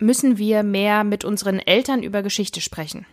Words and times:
Müssen 0.00 0.38
wir 0.38 0.62
mehr 0.62 1.02
mit 1.02 1.24
unseren 1.24 1.58
Eltern 1.58 2.02
über 2.04 2.22
Geschichte 2.22 2.60
sprechen? 2.60 3.04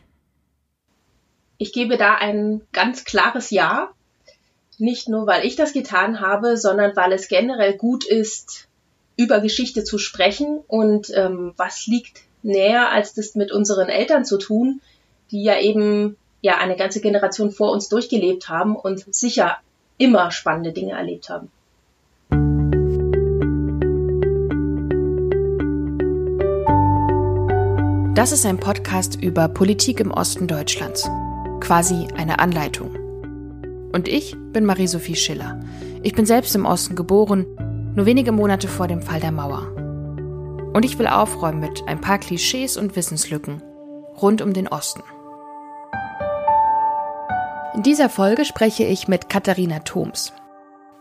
Ich 1.58 1.74
gebe 1.74 1.98
da 1.98 2.16
ein 2.16 2.62
ganz 2.74 3.06
klares 3.06 3.50
Ja. 3.50 3.90
Nicht 4.78 5.10
nur, 5.10 5.26
weil 5.26 5.46
ich 5.46 5.56
das 5.56 5.74
getan 5.74 6.20
habe, 6.20 6.58
sondern 6.58 6.96
weil 6.96 7.14
es 7.14 7.28
generell 7.28 7.76
gut 7.78 8.06
ist, 8.06 8.68
über 9.18 9.40
Geschichte 9.40 9.84
zu 9.84 9.98
sprechen. 9.98 10.60
Und 10.68 11.10
ähm, 11.16 11.54
was 11.58 11.88
liegt 11.88 12.22
näher, 12.44 12.92
als 12.92 13.14
das 13.14 13.36
mit 13.36 13.52
unseren 13.52 13.90
Eltern 13.90 14.26
zu 14.26 14.38
tun, 14.38 14.82
die 15.32 15.44
ja 15.44 15.60
eben 15.60 16.18
ja 16.42 16.58
eine 16.58 16.76
ganze 16.76 17.02
Generation 17.02 17.52
vor 17.52 17.72
uns 17.72 17.90
durchgelebt 17.90 18.50
haben 18.50 18.76
und 18.76 19.14
sicher 19.16 19.58
immer 19.98 20.30
spannende 20.30 20.74
Dinge 20.74 20.94
erlebt 20.94 21.30
haben. 21.30 21.50
Das 28.16 28.32
ist 28.32 28.46
ein 28.46 28.62
Podcast 28.62 29.22
über 29.22 29.50
Politik 29.50 30.00
im 30.00 30.10
Osten 30.10 30.48
Deutschlands. 30.48 31.04
Quasi 31.60 32.08
eine 32.16 32.40
Anleitung. 32.40 32.96
Und 33.92 34.08
ich 34.08 34.38
bin 34.54 34.64
Marie-Sophie 34.64 35.18
Schiller. 35.18 35.60
Ich 36.02 36.14
bin 36.14 36.26
selbst 36.26 36.56
im 36.56 36.66
Osten 36.66 36.96
geboren, 36.96 37.46
nur 37.94 38.06
wenige 38.06 38.32
Monate 38.32 38.70
vor 38.70 38.88
dem 38.88 39.02
Fall 39.02 39.20
der 39.20 39.34
Mauer. 39.34 39.68
Und 40.74 40.86
ich 40.86 40.98
will 40.98 41.08
aufräumen 41.08 41.60
mit 41.60 41.84
ein 41.88 42.00
paar 42.00 42.18
Klischees 42.18 42.78
und 42.78 42.96
Wissenslücken 42.96 43.62
rund 44.22 44.42
um 44.42 44.54
den 44.54 44.70
Osten. 44.70 45.04
In 47.74 47.84
dieser 47.84 48.08
Folge 48.08 48.46
spreche 48.46 48.86
ich 48.86 49.10
mit 49.10 49.28
Katharina 49.28 49.80
Thoms. 49.80 50.32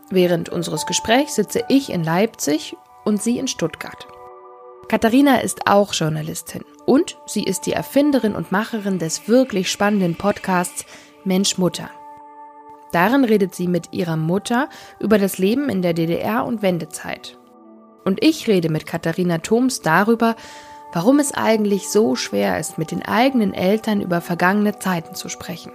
Während 0.09 0.49
unseres 0.49 0.85
Gesprächs 0.85 1.35
sitze 1.35 1.63
ich 1.69 1.93
in 1.93 2.03
Leipzig 2.03 2.75
und 3.05 3.23
sie 3.23 3.37
in 3.37 3.47
Stuttgart. 3.47 4.05
Katharina 4.87 5.37
ist 5.37 5.65
auch 5.65 5.93
Journalistin 5.93 6.63
und 6.85 7.17
sie 7.25 7.43
ist 7.43 7.65
die 7.65 7.73
Erfinderin 7.73 8.35
und 8.35 8.51
Macherin 8.51 8.99
des 8.99 9.27
wirklich 9.27 9.71
spannenden 9.71 10.15
Podcasts 10.15 10.85
Mensch 11.23 11.57
Mutter. 11.57 11.89
Darin 12.91 13.23
redet 13.23 13.55
sie 13.55 13.67
mit 13.67 13.93
ihrer 13.93 14.15
Mutter 14.15 14.69
über 14.99 15.17
das 15.17 15.39
Leben 15.39 15.69
in 15.69 15.81
der 15.81 15.93
DDR 15.93 16.45
und 16.45 16.61
Wendezeit. 16.61 17.37
Und 18.05 18.23
ich 18.23 18.47
rede 18.47 18.69
mit 18.69 18.85
Katharina 18.85 19.39
Thoms 19.39 19.81
darüber, 19.81 20.35
warum 20.93 21.17
es 21.17 21.33
eigentlich 21.33 21.89
so 21.89 22.15
schwer 22.15 22.59
ist, 22.59 22.77
mit 22.77 22.91
den 22.91 23.01
eigenen 23.01 23.55
Eltern 23.55 24.01
über 24.01 24.21
vergangene 24.21 24.77
Zeiten 24.77 25.15
zu 25.15 25.29
sprechen. 25.29 25.71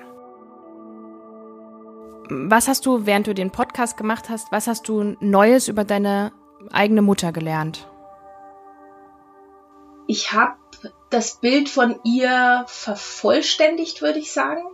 Was 2.30 2.68
hast 2.68 2.86
du, 2.86 3.06
während 3.06 3.26
du 3.26 3.34
den 3.34 3.50
Podcast 3.50 3.96
gemacht 3.96 4.30
hast, 4.30 4.52
was 4.52 4.68
hast 4.68 4.88
du 4.88 5.16
Neues 5.18 5.66
über 5.66 5.82
deine 5.82 6.30
eigene 6.70 7.02
Mutter 7.02 7.32
gelernt? 7.32 7.88
Ich 10.10 10.32
habe 10.32 10.56
das 11.10 11.36
Bild 11.36 11.68
von 11.68 12.00
ihr 12.02 12.64
vervollständigt, 12.66 14.02
würde 14.02 14.18
ich 14.18 14.32
sagen. 14.32 14.64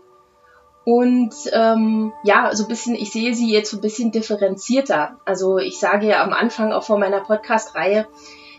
Und 0.87 1.35
ähm, 1.53 2.15
ja, 2.25 2.55
so 2.55 2.65
ein 2.65 2.69
bisschen, 2.71 2.95
ich 2.95 3.13
sehe 3.13 3.35
sie 3.35 3.53
jetzt 3.53 3.71
so 3.71 3.77
ein 3.77 3.83
bisschen 3.83 4.13
differenzierter. 4.13 5.19
Also 5.27 5.59
ich 5.59 5.79
sage 5.79 6.07
ja 6.07 6.25
am 6.25 6.33
Anfang 6.33 6.73
auch 6.73 6.85
vor 6.85 6.97
meiner 6.97 7.21
Podcast-Reihe, 7.21 8.07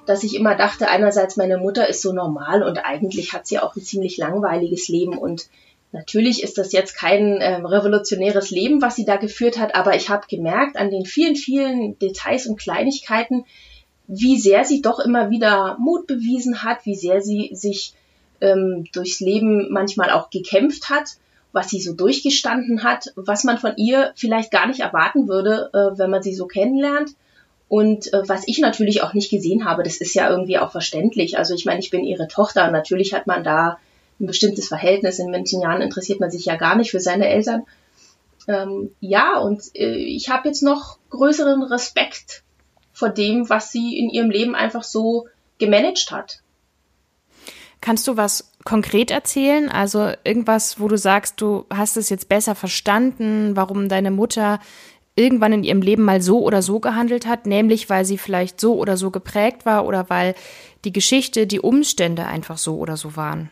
dass 0.06 0.24
ich 0.24 0.36
immer 0.36 0.54
dachte, 0.54 0.88
einerseits 0.88 1.36
meine 1.36 1.58
Mutter 1.58 1.88
ist 1.88 2.04
so 2.04 2.14
normal 2.14 2.62
und 2.62 2.86
eigentlich 2.86 3.34
hat 3.34 3.48
sie 3.48 3.58
auch 3.58 3.76
ein 3.76 3.82
ziemlich 3.82 4.18
langweiliges 4.18 4.88
Leben 4.88 5.18
und 5.18 5.50
Natürlich 5.94 6.44
ist 6.44 6.58
das 6.58 6.74
jetzt 6.74 6.98
kein 6.98 7.40
äh, 7.40 7.56
revolutionäres 7.56 8.52
Leben, 8.52 8.82
was 8.82 8.98
sie 8.98 9.06
da 9.06 9.16
geführt 9.16 9.58
hat, 9.58 9.74
aber 9.74 9.96
ich 9.96 10.10
habe 10.10 10.28
gemerkt 10.30 10.76
an 10.76 10.92
den 10.92 11.06
vielen, 11.06 11.38
vielen 11.38 11.98
Details 11.98 12.46
und 12.46 12.60
Kleinigkeiten, 12.60 13.46
wie 14.08 14.40
sehr 14.40 14.64
sie 14.64 14.82
doch 14.82 15.00
immer 15.00 15.30
wieder 15.30 15.78
Mut 15.80 16.08
bewiesen 16.08 16.64
hat, 16.64 16.86
wie 16.86 16.96
sehr 16.96 17.22
sie 17.22 17.52
sich 17.54 17.94
ähm, 18.40 18.86
durchs 18.94 19.20
Leben 19.20 19.72
manchmal 19.72 20.12
auch 20.12 20.30
gekämpft 20.30 20.90
hat, 20.90 21.18
was 21.52 21.70
sie 21.70 21.82
so 21.82 21.94
durchgestanden 21.94 22.84
hat, 22.84 23.12
was 23.16 23.44
man 23.44 23.58
von 23.58 23.76
ihr 23.78 24.14
vielleicht 24.16 24.52
gar 24.52 24.68
nicht 24.68 24.80
erwarten 24.80 25.28
würde, 25.28 25.70
äh, 25.74 25.98
wenn 25.98 26.10
man 26.10 26.24
sie 26.24 26.34
so 26.34 26.46
kennenlernt. 26.46 27.12
Und 27.68 28.14
äh, 28.14 28.28
was 28.28 28.48
ich 28.48 28.60
natürlich 28.60 29.02
auch 29.02 29.14
nicht 29.14 29.30
gesehen 29.30 29.66
habe, 29.66 29.84
das 29.84 29.98
ist 29.98 30.14
ja 30.14 30.30
irgendwie 30.30 30.58
auch 30.58 30.72
verständlich. 30.72 31.38
Also 31.38 31.54
ich 31.54 31.66
meine, 31.66 31.80
ich 31.80 31.90
bin 31.90 32.06
ihre 32.06 32.28
Tochter, 32.28 32.72
natürlich 32.72 33.14
hat 33.14 33.28
man 33.28 33.44
da 33.44 33.78
ein 34.20 34.28
bestimmtes 34.28 34.70
Verhältnis. 34.70 35.20
In 35.20 35.32
manchen 35.32 35.62
Jahren 35.62 35.82
interessiert 35.82 36.22
man 36.22 36.32
sich 36.32 36.46
ja 36.46 36.56
gar 36.56 36.76
nicht 36.76 36.92
für 36.92 37.02
seine 37.02 37.28
Eltern. 37.28 37.64
Ähm, 38.48 38.92
ja, 39.02 39.38
und 39.38 39.64
äh, 39.76 39.96
ich 39.96 40.30
habe 40.30 40.48
jetzt 40.48 40.64
noch 40.64 40.98
größeren 41.10 41.64
Respekt 41.64 42.44
vor 42.98 43.10
dem, 43.10 43.48
was 43.48 43.72
sie 43.72 43.96
in 44.00 44.10
ihrem 44.10 44.32
Leben 44.32 44.56
einfach 44.56 44.84
so 44.84 45.28
gemanagt 45.60 46.10
hat. 46.10 46.42
Kannst 47.80 48.08
du 48.08 48.18
was 48.18 48.52
konkret 48.64 49.12
erzählen? 49.12 49.70
Also 49.70 50.14
irgendwas, 50.24 50.80
wo 50.80 50.88
du 50.88 50.98
sagst, 50.98 51.40
du 51.40 51.66
hast 51.70 51.96
es 51.96 52.10
jetzt 52.10 52.28
besser 52.28 52.56
verstanden, 52.56 53.56
warum 53.56 53.88
deine 53.88 54.10
Mutter 54.10 54.60
irgendwann 55.16 55.54
in 55.54 55.64
ihrem 55.64 55.82
Leben 55.82 56.04
mal 56.04 56.24
so 56.24 56.42
oder 56.42 56.64
so 56.64 56.80
gehandelt 56.80 57.28
hat, 57.28 57.46
nämlich 57.46 57.88
weil 57.88 58.04
sie 58.04 58.18
vielleicht 58.18 58.60
so 58.60 58.76
oder 58.76 58.98
so 58.98 59.12
geprägt 59.12 59.68
war 59.68 59.86
oder 59.86 60.10
weil 60.10 60.34
die 60.84 60.92
Geschichte, 60.92 61.46
die 61.46 61.60
Umstände 61.60 62.26
einfach 62.26 62.58
so 62.58 62.78
oder 62.78 62.98
so 62.98 63.16
waren. 63.16 63.52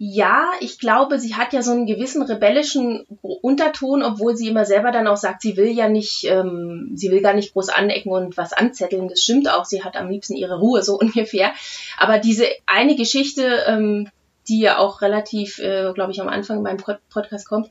Ja, 0.00 0.52
ich 0.60 0.78
glaube, 0.78 1.18
sie 1.18 1.34
hat 1.34 1.52
ja 1.52 1.60
so 1.60 1.72
einen 1.72 1.86
gewissen 1.86 2.22
rebellischen 2.22 3.04
Unterton, 3.20 4.04
obwohl 4.04 4.36
sie 4.36 4.46
immer 4.46 4.64
selber 4.64 4.92
dann 4.92 5.08
auch 5.08 5.16
sagt, 5.16 5.42
sie 5.42 5.56
will 5.56 5.70
ja 5.70 5.88
nicht, 5.88 6.22
ähm, 6.24 6.92
sie 6.94 7.10
will 7.10 7.20
gar 7.20 7.34
nicht 7.34 7.52
groß 7.52 7.68
anecken 7.68 8.12
und 8.12 8.36
was 8.36 8.52
anzetteln. 8.52 9.08
Das 9.08 9.20
stimmt 9.20 9.50
auch, 9.50 9.64
sie 9.64 9.82
hat 9.82 9.96
am 9.96 10.08
liebsten 10.08 10.36
ihre 10.36 10.60
Ruhe, 10.60 10.84
so 10.84 10.94
ungefähr. 11.00 11.52
Aber 11.96 12.18
diese 12.18 12.46
eine 12.66 12.94
Geschichte, 12.94 13.64
ähm, 13.66 14.08
die 14.46 14.60
ja 14.60 14.78
auch 14.78 15.02
relativ, 15.02 15.58
äh, 15.58 15.92
glaube 15.92 16.12
ich, 16.12 16.20
am 16.20 16.28
Anfang 16.28 16.62
meinem 16.62 16.78
Podcast 17.10 17.48
kommt, 17.48 17.68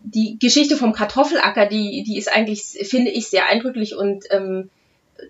die 0.00 0.38
Geschichte 0.40 0.76
vom 0.76 0.94
Kartoffelacker, 0.94 1.66
die, 1.66 2.04
die 2.04 2.16
ist 2.16 2.34
eigentlich, 2.34 2.62
finde 2.88 3.10
ich, 3.10 3.28
sehr 3.28 3.46
eindrücklich 3.46 3.94
und 3.94 4.24
ähm, 4.30 4.70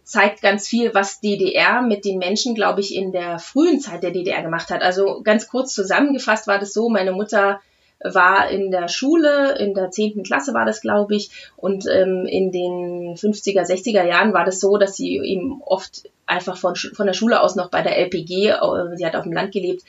zeigt 0.04 0.42
ganz 0.42 0.68
viel, 0.68 0.94
was 0.94 1.20
DDR 1.20 1.82
mit 1.82 2.04
den 2.04 2.18
Menschen, 2.18 2.54
glaube 2.54 2.80
ich, 2.80 2.94
in 2.94 3.12
der 3.12 3.38
frühen 3.38 3.80
Zeit 3.80 4.02
der 4.02 4.10
DDR 4.10 4.42
gemacht 4.42 4.70
hat. 4.70 4.82
Also 4.82 5.20
ganz 5.22 5.48
kurz 5.48 5.74
zusammengefasst 5.74 6.46
war 6.46 6.58
das 6.58 6.72
so, 6.72 6.88
meine 6.88 7.12
Mutter 7.12 7.60
war 8.02 8.48
in 8.50 8.70
der 8.70 8.88
Schule, 8.88 9.56
in 9.58 9.74
der 9.74 9.90
zehnten 9.90 10.22
Klasse 10.22 10.52
war 10.54 10.66
das, 10.66 10.80
glaube 10.80 11.16
ich, 11.16 11.30
und 11.56 11.86
ähm, 11.86 12.26
in 12.26 12.52
den 12.52 13.16
50er, 13.16 13.62
60er 13.62 14.04
Jahren 14.04 14.34
war 14.34 14.44
das 14.44 14.60
so, 14.60 14.76
dass 14.76 14.96
sie 14.96 15.18
eben 15.18 15.62
oft 15.62 16.08
einfach 16.26 16.56
von, 16.56 16.76
von 16.76 17.06
der 17.06 17.14
Schule 17.14 17.40
aus 17.40 17.56
noch 17.56 17.70
bei 17.70 17.82
der 17.82 17.96
LPG, 17.98 18.50
äh, 18.50 18.96
sie 18.96 19.06
hat 19.06 19.16
auf 19.16 19.22
dem 19.22 19.32
Land 19.32 19.52
gelebt, 19.52 19.82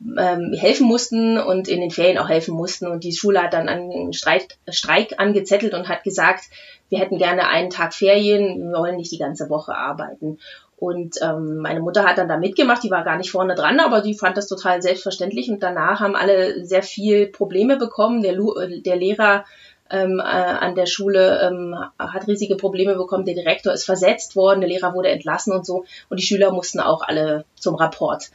ähm, 0.00 0.52
helfen 0.56 0.86
mussten 0.86 1.38
und 1.38 1.68
in 1.68 1.80
den 1.80 1.90
Ferien 1.90 2.18
auch 2.18 2.28
helfen 2.28 2.54
mussten. 2.54 2.86
Und 2.86 3.04
die 3.04 3.12
Schule 3.12 3.42
hat 3.42 3.52
dann 3.52 3.68
einen 3.68 4.12
Streik, 4.12 4.56
Streik 4.68 5.14
angezettelt 5.18 5.74
und 5.74 5.88
hat 5.88 6.04
gesagt, 6.04 6.44
wir 6.88 6.98
hätten 6.98 7.18
gerne 7.18 7.48
einen 7.48 7.70
Tag 7.70 7.94
Ferien, 7.94 8.70
wir 8.70 8.78
wollen 8.78 8.96
nicht 8.96 9.12
die 9.12 9.18
ganze 9.18 9.50
Woche 9.50 9.74
arbeiten. 9.74 10.38
Und 10.76 11.16
ähm, 11.22 11.58
meine 11.58 11.80
Mutter 11.80 12.04
hat 12.04 12.18
dann 12.18 12.28
da 12.28 12.36
mitgemacht, 12.36 12.84
die 12.84 12.90
war 12.90 13.02
gar 13.02 13.16
nicht 13.16 13.32
vorne 13.32 13.56
dran, 13.56 13.80
aber 13.80 14.00
die 14.00 14.14
fand 14.14 14.36
das 14.36 14.46
total 14.46 14.80
selbstverständlich. 14.80 15.50
Und 15.50 15.62
danach 15.62 16.00
haben 16.00 16.14
alle 16.14 16.64
sehr 16.64 16.84
viel 16.84 17.26
Probleme 17.26 17.76
bekommen. 17.76 18.22
Der, 18.22 18.36
der 18.36 18.96
Lehrer 18.96 19.44
ähm, 19.90 20.20
äh, 20.20 20.22
an 20.22 20.76
der 20.76 20.86
Schule 20.86 21.40
ähm, 21.42 21.74
hat 21.98 22.28
riesige 22.28 22.54
Probleme 22.54 22.94
bekommen. 22.94 23.24
Der 23.24 23.34
Direktor 23.34 23.72
ist 23.72 23.84
versetzt 23.84 24.36
worden, 24.36 24.60
der 24.60 24.68
Lehrer 24.68 24.94
wurde 24.94 25.08
entlassen 25.08 25.52
und 25.52 25.66
so. 25.66 25.84
Und 26.08 26.20
die 26.20 26.24
Schüler 26.24 26.52
mussten 26.52 26.78
auch 26.78 27.02
alle 27.02 27.44
zum 27.56 27.74
Rapport. 27.74 28.30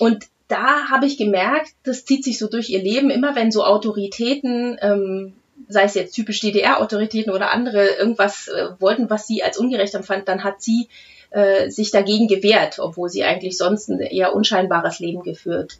Und 0.00 0.26
da 0.48 0.88
habe 0.90 1.06
ich 1.06 1.18
gemerkt, 1.18 1.72
das 1.84 2.04
zieht 2.04 2.24
sich 2.24 2.38
so 2.38 2.48
durch 2.48 2.70
ihr 2.70 2.82
Leben, 2.82 3.10
immer 3.10 3.36
wenn 3.36 3.52
so 3.52 3.64
Autoritäten 3.64 4.78
ähm, 4.80 5.34
sei 5.68 5.84
es 5.84 5.94
jetzt 5.94 6.14
typisch 6.14 6.40
DDR-Autoritäten 6.40 7.32
oder 7.32 7.50
andere, 7.50 7.86
irgendwas 7.96 8.48
äh, 8.48 8.68
wollten, 8.78 9.10
was 9.10 9.26
sie 9.26 9.42
als 9.42 9.58
ungerecht 9.58 9.94
empfand, 9.94 10.28
dann 10.28 10.44
hat 10.44 10.62
sie 10.62 10.88
äh, 11.30 11.68
sich 11.70 11.90
dagegen 11.90 12.28
gewehrt, 12.28 12.78
obwohl 12.78 13.08
sie 13.08 13.24
eigentlich 13.24 13.56
sonst 13.58 13.88
ein 13.88 14.00
eher 14.00 14.34
unscheinbares 14.34 14.98
Leben 14.98 15.22
geführt 15.22 15.78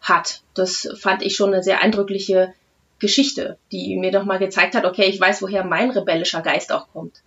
hat. 0.00 0.42
Das 0.54 0.88
fand 0.96 1.22
ich 1.22 1.36
schon 1.36 1.52
eine 1.52 1.62
sehr 1.62 1.80
eindrückliche 1.80 2.54
Geschichte, 2.98 3.58
die 3.72 3.96
mir 3.96 4.10
doch 4.10 4.24
mal 4.24 4.38
gezeigt 4.38 4.74
hat, 4.74 4.84
okay, 4.84 5.04
ich 5.04 5.20
weiß, 5.20 5.42
woher 5.42 5.64
mein 5.64 5.90
rebellischer 5.90 6.40
Geist 6.40 6.72
auch 6.72 6.88
kommt. 6.92 7.22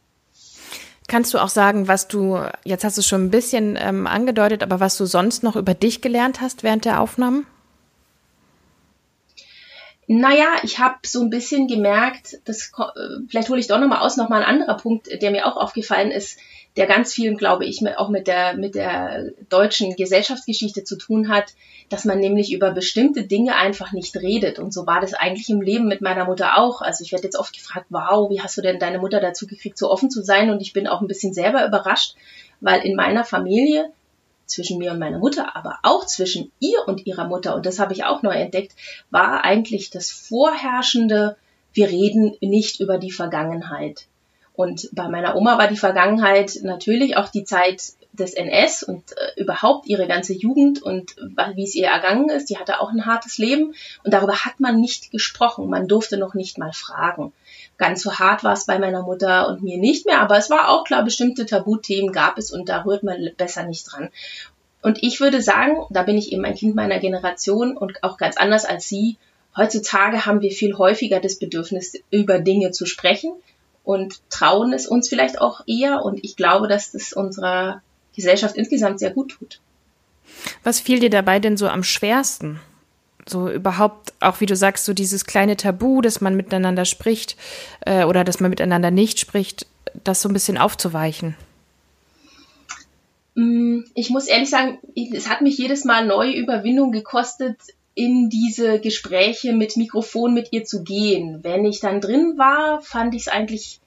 Kannst 1.10 1.34
du 1.34 1.40
auch 1.40 1.50
sagen, 1.50 1.88
was 1.88 2.08
du, 2.08 2.40
jetzt 2.64 2.84
hast 2.84 2.98
du 2.98 3.02
schon 3.02 3.26
ein 3.26 3.32
bisschen 3.32 3.78
ähm, 3.82 4.08
angedeutet, 4.08 4.64
aber 4.64 4.80
was 4.80 4.96
du 4.96 5.06
sonst 5.06 5.44
noch 5.44 5.56
über 5.56 5.74
dich 5.74 6.02
gelernt 6.02 6.40
hast 6.40 6.64
während 6.64 6.86
der 6.86 7.02
Aufnahmen? 7.02 7.46
Naja, 10.08 10.48
ich 10.64 10.80
habe 10.80 10.96
so 11.04 11.22
ein 11.22 11.30
bisschen 11.30 11.68
gemerkt, 11.68 12.38
das, 12.46 12.72
äh, 12.78 13.26
vielleicht 13.28 13.50
hole 13.50 13.60
ich 13.60 13.68
doch 13.68 13.80
nochmal 13.80 14.00
aus, 14.00 14.18
nochmal 14.18 14.44
ein 14.44 14.48
anderer 14.50 14.78
Punkt, 14.78 15.08
der 15.22 15.32
mir 15.32 15.46
auch 15.46 15.58
aufgefallen 15.58 16.12
ist, 16.12 16.40
der 16.76 16.86
ganz 16.86 17.14
viel, 17.14 17.36
glaube 17.36 17.66
ich, 17.66 17.82
auch 17.98 18.10
mit 18.10 18.28
der, 18.28 18.56
mit 18.56 18.76
der 18.76 19.32
deutschen 19.50 19.96
Gesellschaftsgeschichte 19.96 20.84
zu 20.84 20.98
tun 20.98 21.30
hat, 21.30 21.54
dass 21.90 22.06
man 22.06 22.20
nämlich 22.20 22.54
über 22.54 22.72
bestimmte 22.72 23.24
Dinge 23.24 23.56
einfach 23.56 23.92
nicht 23.92 24.16
redet. 24.16 24.60
Und 24.60 24.74
so 24.74 24.86
war 24.86 25.02
das 25.02 25.14
eigentlich 25.14 25.50
im 25.50 25.62
Leben 25.62 25.88
mit 25.88 26.02
meiner 26.02 26.26
Mutter 26.26 26.58
auch. 26.58 26.82
Also 26.82 27.04
ich 27.04 27.12
werde 27.12 27.26
jetzt 27.26 27.40
oft 27.40 27.54
gefragt, 27.54 27.88
wow, 27.90 28.30
wie 28.30 28.42
hast 28.42 28.58
du 28.58 28.62
denn 28.62 28.80
deine 28.80 29.00
Mutter 29.00 29.20
dazu 29.20 29.48
gekriegt, 29.48 29.78
so 29.78 29.90
offen 29.90 30.12
zu 30.12 30.22
sein? 30.22 30.52
Und 30.52 30.62
ich 30.62 30.74
bin 30.74 30.88
auch 30.88 31.02
ein 31.02 31.08
bisschen 31.08 31.34
selber 31.34 31.66
überrascht, 31.66 32.16
weil 32.62 32.82
in 32.82 32.96
meiner 32.96 33.24
Familie 33.24 33.92
zwischen 34.46 34.78
mir 34.78 34.92
und 34.92 35.00
meiner 35.00 35.20
Mutter, 35.20 35.56
aber 35.56 35.80
auch 35.84 36.06
zwischen 36.06 36.52
ihr 36.60 36.88
und 36.88 37.06
ihrer 37.06 37.26
Mutter, 37.26 37.56
und 37.56 37.66
das 37.66 37.80
habe 37.80 37.94
ich 37.94 38.04
auch 38.04 38.24
neu 38.24 38.34
entdeckt, 38.34 38.76
war 39.10 39.44
eigentlich 39.44 39.90
das 39.90 40.12
vorherrschende, 40.12 41.38
wir 41.74 41.90
reden 41.90 42.36
nicht 42.42 42.80
über 42.80 42.98
die 42.98 43.12
Vergangenheit. 43.12 44.08
Und 44.60 44.90
bei 44.92 45.08
meiner 45.08 45.38
Oma 45.38 45.58
war 45.58 45.70
die 45.70 45.78
Vergangenheit 45.78 46.60
natürlich 46.64 47.16
auch 47.16 47.30
die 47.30 47.46
Zeit 47.46 47.82
des 48.12 48.34
NS 48.34 48.84
und 48.84 49.14
äh, 49.14 49.42
überhaupt 49.42 49.88
ihre 49.88 50.06
ganze 50.06 50.34
Jugend 50.34 50.84
und 50.84 51.16
wie 51.56 51.64
es 51.64 51.76
ihr 51.76 51.88
ergangen 51.88 52.28
ist. 52.28 52.50
Die 52.50 52.58
hatte 52.58 52.82
auch 52.82 52.90
ein 52.90 53.06
hartes 53.06 53.38
Leben 53.38 53.74
und 54.04 54.14
darüber 54.14 54.44
hat 54.44 54.60
man 54.60 54.82
nicht 54.82 55.12
gesprochen. 55.12 55.70
Man 55.70 55.88
durfte 55.88 56.18
noch 56.18 56.34
nicht 56.34 56.58
mal 56.58 56.74
fragen. 56.74 57.32
Ganz 57.78 58.02
so 58.02 58.20
hart 58.20 58.44
war 58.44 58.52
es 58.52 58.66
bei 58.66 58.80
meiner 58.80 59.02
Mutter 59.02 59.48
und 59.48 59.64
mir 59.64 59.78
nicht 59.78 60.06
mehr, 60.06 60.20
aber 60.20 60.38
es 60.38 60.50
war 60.50 60.68
auch 60.68 60.84
klar, 60.84 61.06
bestimmte 61.06 61.46
Tabuthemen 61.46 62.12
gab 62.12 62.38
es 62.38 62.52
und 62.52 62.68
da 62.68 62.84
rührt 62.84 63.04
man 63.04 63.30
besser 63.38 63.64
nicht 63.64 63.90
dran. 63.90 64.10
Und 64.82 65.02
ich 65.02 65.22
würde 65.22 65.42
sagen, 65.42 65.86
da 65.90 66.04
bin 66.04 66.18
ich 66.18 66.34
eben 66.34 66.44
ein 66.44 66.56
Kind 66.56 66.76
meiner 66.76 67.00
Generation 67.00 67.78
und 67.78 68.04
auch 68.04 68.18
ganz 68.18 68.36
anders 68.36 68.66
als 68.66 68.90
Sie. 68.90 69.16
Heutzutage 69.56 70.26
haben 70.26 70.42
wir 70.42 70.52
viel 70.52 70.78
häufiger 70.78 71.22
das 71.22 71.40
Bedürfnis, 71.40 71.94
über 72.12 72.40
Dinge 72.40 72.72
zu 72.72 72.86
sprechen 72.86 73.32
und 73.90 74.22
trauen 74.30 74.72
es 74.72 74.86
uns 74.86 75.10
vielleicht 75.10 75.42
auch 75.42 75.62
eher. 75.66 76.06
Und 76.06 76.24
ich 76.24 76.36
glaube, 76.36 76.68
dass 76.68 76.92
das 76.92 77.12
unserer 77.12 77.82
Gesellschaft 78.16 78.56
insgesamt 78.56 79.00
sehr 79.00 79.10
gut 79.10 79.32
tut. 79.32 79.62
Was 80.64 80.80
fiel 80.80 81.00
dir 81.00 81.10
dabei 81.10 81.40
denn 81.40 81.58
so 81.58 81.68
am 81.68 81.84
schwersten? 81.84 82.60
So 83.28 83.50
überhaupt, 83.50 84.14
auch 84.20 84.42
wie 84.42 84.46
du 84.46 84.56
sagst, 84.56 84.86
so 84.86 84.94
dieses 84.94 85.26
kleine 85.26 85.58
Tabu, 85.58 86.02
dass 86.02 86.22
man 86.22 86.36
miteinander 86.36 86.86
spricht 86.86 87.36
äh, 87.84 88.04
oder 88.04 88.24
dass 88.24 88.40
man 88.40 88.52
miteinander 88.52 88.92
nicht 88.92 89.18
spricht, 89.18 89.66
das 90.04 90.22
so 90.22 90.30
ein 90.30 90.34
bisschen 90.34 90.60
aufzuweichen. 90.60 91.36
Mm, 93.34 93.80
ich 93.96 94.12
muss 94.12 94.28
ehrlich 94.28 94.52
sagen, 94.52 94.78
es 95.16 95.28
hat 95.28 95.42
mich 95.42 95.58
jedes 95.58 95.84
Mal 95.84 96.06
neue 96.06 96.34
Überwindung 96.34 96.92
gekostet, 96.92 97.58
in 97.96 98.30
diese 98.30 98.80
Gespräche 98.80 99.54
mit 99.54 99.78
Mikrofon 99.78 100.34
mit 100.34 100.50
ihr 100.52 100.64
zu 100.64 100.84
gehen. 100.84 101.40
Wenn 101.44 101.66
ich 101.66 101.80
dann 101.80 102.02
drin 102.02 102.36
war, 102.38 102.82
fand 102.82 103.14
ich 103.16 103.24
es 103.24 103.28
eigentlich 103.28 103.80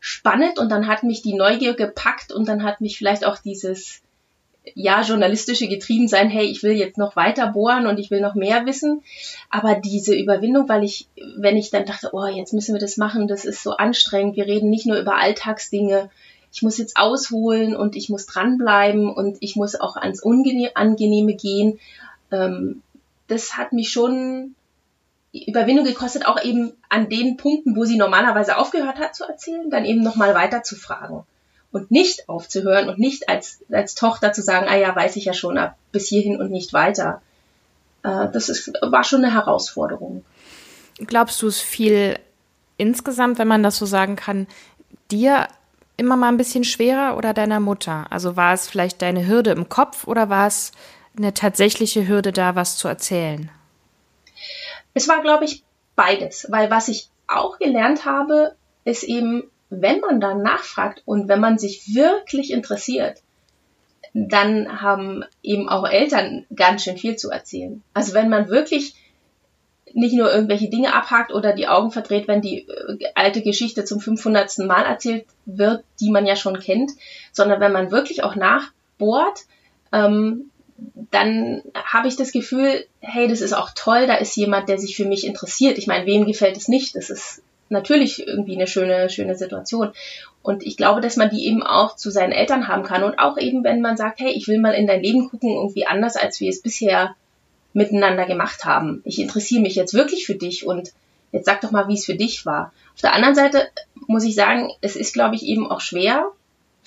spannend 0.00 0.58
und 0.58 0.70
dann 0.70 0.86
hat 0.86 1.02
mich 1.02 1.22
die 1.22 1.34
Neugier 1.34 1.74
gepackt 1.74 2.32
und 2.32 2.48
dann 2.48 2.62
hat 2.62 2.80
mich 2.80 2.96
vielleicht 2.96 3.24
auch 3.26 3.38
dieses 3.38 4.00
ja 4.74 5.02
journalistische 5.02 5.68
getrieben 5.68 6.08
sein, 6.08 6.28
hey, 6.28 6.44
ich 6.44 6.62
will 6.62 6.72
jetzt 6.72 6.98
noch 6.98 7.16
weiter 7.16 7.48
bohren 7.48 7.86
und 7.86 7.98
ich 7.98 8.10
will 8.10 8.20
noch 8.20 8.34
mehr 8.34 8.66
wissen, 8.66 9.02
aber 9.50 9.74
diese 9.74 10.14
Überwindung, 10.14 10.68
weil 10.68 10.84
ich 10.84 11.08
wenn 11.38 11.56
ich 11.56 11.70
dann 11.70 11.86
dachte, 11.86 12.10
oh, 12.12 12.26
jetzt 12.26 12.52
müssen 12.52 12.74
wir 12.74 12.80
das 12.80 12.96
machen, 12.96 13.28
das 13.28 13.44
ist 13.44 13.62
so 13.62 13.72
anstrengend, 13.72 14.36
wir 14.36 14.46
reden 14.46 14.70
nicht 14.70 14.86
nur 14.86 14.98
über 14.98 15.16
Alltagsdinge, 15.16 16.10
ich 16.52 16.62
muss 16.62 16.78
jetzt 16.78 16.96
ausholen 16.96 17.76
und 17.76 17.96
ich 17.96 18.08
muss 18.08 18.26
dranbleiben 18.26 19.10
und 19.10 19.36
ich 19.40 19.56
muss 19.56 19.74
auch 19.74 19.96
ans 19.96 20.22
Unangenehme 20.22 21.34
gehen. 21.34 21.78
Ähm, 22.30 22.82
das 23.28 23.56
hat 23.56 23.72
mich 23.72 23.90
schon 23.90 24.54
Überwindung 25.32 25.84
gekostet, 25.84 26.26
auch 26.26 26.42
eben 26.42 26.72
an 26.88 27.08
den 27.08 27.36
Punkten, 27.36 27.76
wo 27.76 27.84
sie 27.84 27.96
normalerweise 27.96 28.56
aufgehört 28.56 28.98
hat 28.98 29.14
zu 29.14 29.24
erzählen, 29.24 29.70
dann 29.70 29.84
eben 29.84 30.02
nochmal 30.02 30.34
weiter 30.34 30.62
zu 30.62 30.74
fragen. 30.74 31.24
Und 31.70 31.90
nicht 31.90 32.30
aufzuhören 32.30 32.88
und 32.88 32.98
nicht 32.98 33.28
als, 33.28 33.60
als 33.70 33.94
Tochter 33.94 34.32
zu 34.32 34.40
sagen, 34.40 34.66
ah 34.68 34.76
ja, 34.76 34.96
weiß 34.96 35.16
ich 35.16 35.26
ja 35.26 35.34
schon, 35.34 35.58
ab 35.58 35.76
bis 35.92 36.08
hierhin 36.08 36.40
und 36.40 36.50
nicht 36.50 36.72
weiter. 36.72 37.20
Äh, 38.02 38.28
das 38.32 38.48
ist, 38.48 38.72
war 38.80 39.04
schon 39.04 39.22
eine 39.22 39.34
Herausforderung. 39.34 40.24
Glaubst 40.98 41.42
du 41.42 41.46
es 41.46 41.60
viel 41.60 42.18
insgesamt, 42.78 43.38
wenn 43.38 43.48
man 43.48 43.62
das 43.62 43.76
so 43.76 43.84
sagen 43.84 44.16
kann, 44.16 44.46
dir 45.10 45.46
immer 45.98 46.16
mal 46.16 46.28
ein 46.28 46.38
bisschen 46.38 46.64
schwerer 46.64 47.18
oder 47.18 47.34
deiner 47.34 47.60
Mutter? 47.60 48.06
Also 48.08 48.34
war 48.34 48.54
es 48.54 48.66
vielleicht 48.66 49.02
deine 49.02 49.26
Hürde 49.26 49.50
im 49.50 49.68
Kopf 49.68 50.06
oder 50.06 50.30
war 50.30 50.46
es 50.46 50.72
eine 51.18 51.34
tatsächliche 51.34 52.08
Hürde 52.08 52.32
da, 52.32 52.54
was 52.54 52.76
zu 52.76 52.88
erzählen? 52.88 53.50
Es 54.94 55.08
war, 55.08 55.22
glaube 55.22 55.44
ich, 55.44 55.64
beides, 55.96 56.46
weil 56.50 56.70
was 56.70 56.88
ich 56.88 57.08
auch 57.26 57.58
gelernt 57.58 58.04
habe, 58.04 58.54
ist 58.84 59.02
eben, 59.02 59.50
wenn 59.70 60.00
man 60.00 60.20
dann 60.20 60.42
nachfragt 60.42 61.02
und 61.04 61.28
wenn 61.28 61.40
man 61.40 61.58
sich 61.58 61.94
wirklich 61.94 62.50
interessiert, 62.50 63.22
dann 64.14 64.80
haben 64.80 65.24
eben 65.42 65.68
auch 65.68 65.86
Eltern 65.86 66.46
ganz 66.54 66.82
schön 66.82 66.96
viel 66.96 67.16
zu 67.16 67.30
erzählen. 67.30 67.82
Also 67.92 68.14
wenn 68.14 68.28
man 68.28 68.48
wirklich 68.48 68.94
nicht 69.94 70.14
nur 70.14 70.32
irgendwelche 70.32 70.68
Dinge 70.68 70.94
abhakt 70.94 71.32
oder 71.32 71.52
die 71.52 71.68
Augen 71.68 71.90
verdreht, 71.90 72.28
wenn 72.28 72.40
die 72.40 72.68
äh, 72.68 72.98
alte 73.14 73.42
Geschichte 73.42 73.84
zum 73.84 74.00
500. 74.00 74.58
Mal 74.58 74.82
erzählt 74.82 75.26
wird, 75.46 75.84
die 76.00 76.10
man 76.10 76.26
ja 76.26 76.36
schon 76.36 76.58
kennt, 76.58 76.92
sondern 77.32 77.60
wenn 77.60 77.72
man 77.72 77.90
wirklich 77.90 78.22
auch 78.22 78.34
nachbohrt, 78.34 79.46
ähm, 79.92 80.50
dann 81.10 81.62
habe 81.74 82.08
ich 82.08 82.16
das 82.16 82.32
Gefühl, 82.32 82.84
hey, 83.00 83.28
das 83.28 83.40
ist 83.40 83.52
auch 83.52 83.70
toll, 83.74 84.06
da 84.06 84.14
ist 84.14 84.36
jemand, 84.36 84.68
der 84.68 84.78
sich 84.78 84.96
für 84.96 85.06
mich 85.06 85.26
interessiert. 85.26 85.78
Ich 85.78 85.86
meine, 85.86 86.06
wem 86.06 86.26
gefällt 86.26 86.56
es 86.56 86.68
nicht? 86.68 86.94
Das 86.94 87.10
ist 87.10 87.42
natürlich 87.68 88.26
irgendwie 88.26 88.54
eine 88.54 88.66
schöne, 88.66 89.10
schöne 89.10 89.36
Situation. 89.36 89.92
Und 90.42 90.64
ich 90.64 90.76
glaube, 90.76 91.00
dass 91.00 91.16
man 91.16 91.30
die 91.30 91.46
eben 91.46 91.62
auch 91.62 91.96
zu 91.96 92.10
seinen 92.10 92.32
Eltern 92.32 92.68
haben 92.68 92.84
kann. 92.84 93.02
Und 93.02 93.18
auch 93.18 93.38
eben, 93.38 93.64
wenn 93.64 93.80
man 93.80 93.96
sagt, 93.96 94.20
hey, 94.20 94.30
ich 94.30 94.48
will 94.48 94.58
mal 94.58 94.72
in 94.72 94.86
dein 94.86 95.02
Leben 95.02 95.28
gucken, 95.28 95.50
irgendwie 95.50 95.86
anders, 95.86 96.16
als 96.16 96.40
wir 96.40 96.48
es 96.48 96.62
bisher 96.62 97.14
miteinander 97.72 98.26
gemacht 98.26 98.64
haben. 98.64 99.02
Ich 99.04 99.18
interessiere 99.18 99.62
mich 99.62 99.74
jetzt 99.74 99.94
wirklich 99.94 100.26
für 100.26 100.34
dich 100.34 100.66
und 100.66 100.92
jetzt 101.32 101.46
sag 101.46 101.60
doch 101.60 101.70
mal, 101.70 101.88
wie 101.88 101.94
es 101.94 102.06
für 102.06 102.14
dich 102.14 102.46
war. 102.46 102.72
Auf 102.94 103.02
der 103.02 103.14
anderen 103.14 103.34
Seite 103.34 103.68
muss 104.06 104.24
ich 104.24 104.34
sagen, 104.34 104.70
es 104.80 104.96
ist, 104.96 105.12
glaube 105.12 105.34
ich, 105.34 105.42
eben 105.42 105.70
auch 105.70 105.80
schwer, 105.80 106.30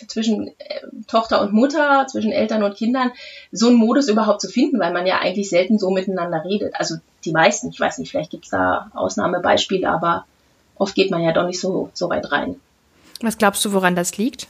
zwischen 0.07 0.47
äh, 0.47 0.81
Tochter 1.07 1.41
und 1.41 1.53
Mutter, 1.53 2.07
zwischen 2.07 2.31
Eltern 2.31 2.63
und 2.63 2.75
Kindern, 2.75 3.11
so 3.51 3.67
einen 3.67 3.77
Modus 3.77 4.07
überhaupt 4.07 4.41
zu 4.41 4.49
finden, 4.49 4.79
weil 4.79 4.93
man 4.93 5.05
ja 5.05 5.19
eigentlich 5.19 5.49
selten 5.49 5.79
so 5.79 5.89
miteinander 5.89 6.43
redet. 6.43 6.75
Also 6.75 6.95
die 7.25 7.31
meisten, 7.31 7.69
ich 7.69 7.79
weiß 7.79 7.97
nicht, 7.97 8.11
vielleicht 8.11 8.31
gibt 8.31 8.45
es 8.45 8.51
da 8.51 8.91
Ausnahmebeispiele, 8.93 9.89
aber 9.89 10.25
oft 10.75 10.95
geht 10.95 11.11
man 11.11 11.21
ja 11.21 11.31
doch 11.31 11.45
nicht 11.45 11.59
so, 11.59 11.89
so 11.93 12.09
weit 12.09 12.31
rein. 12.31 12.59
Was 13.21 13.37
glaubst 13.37 13.63
du, 13.65 13.73
woran 13.73 13.95
das 13.95 14.17
liegt? 14.17 14.47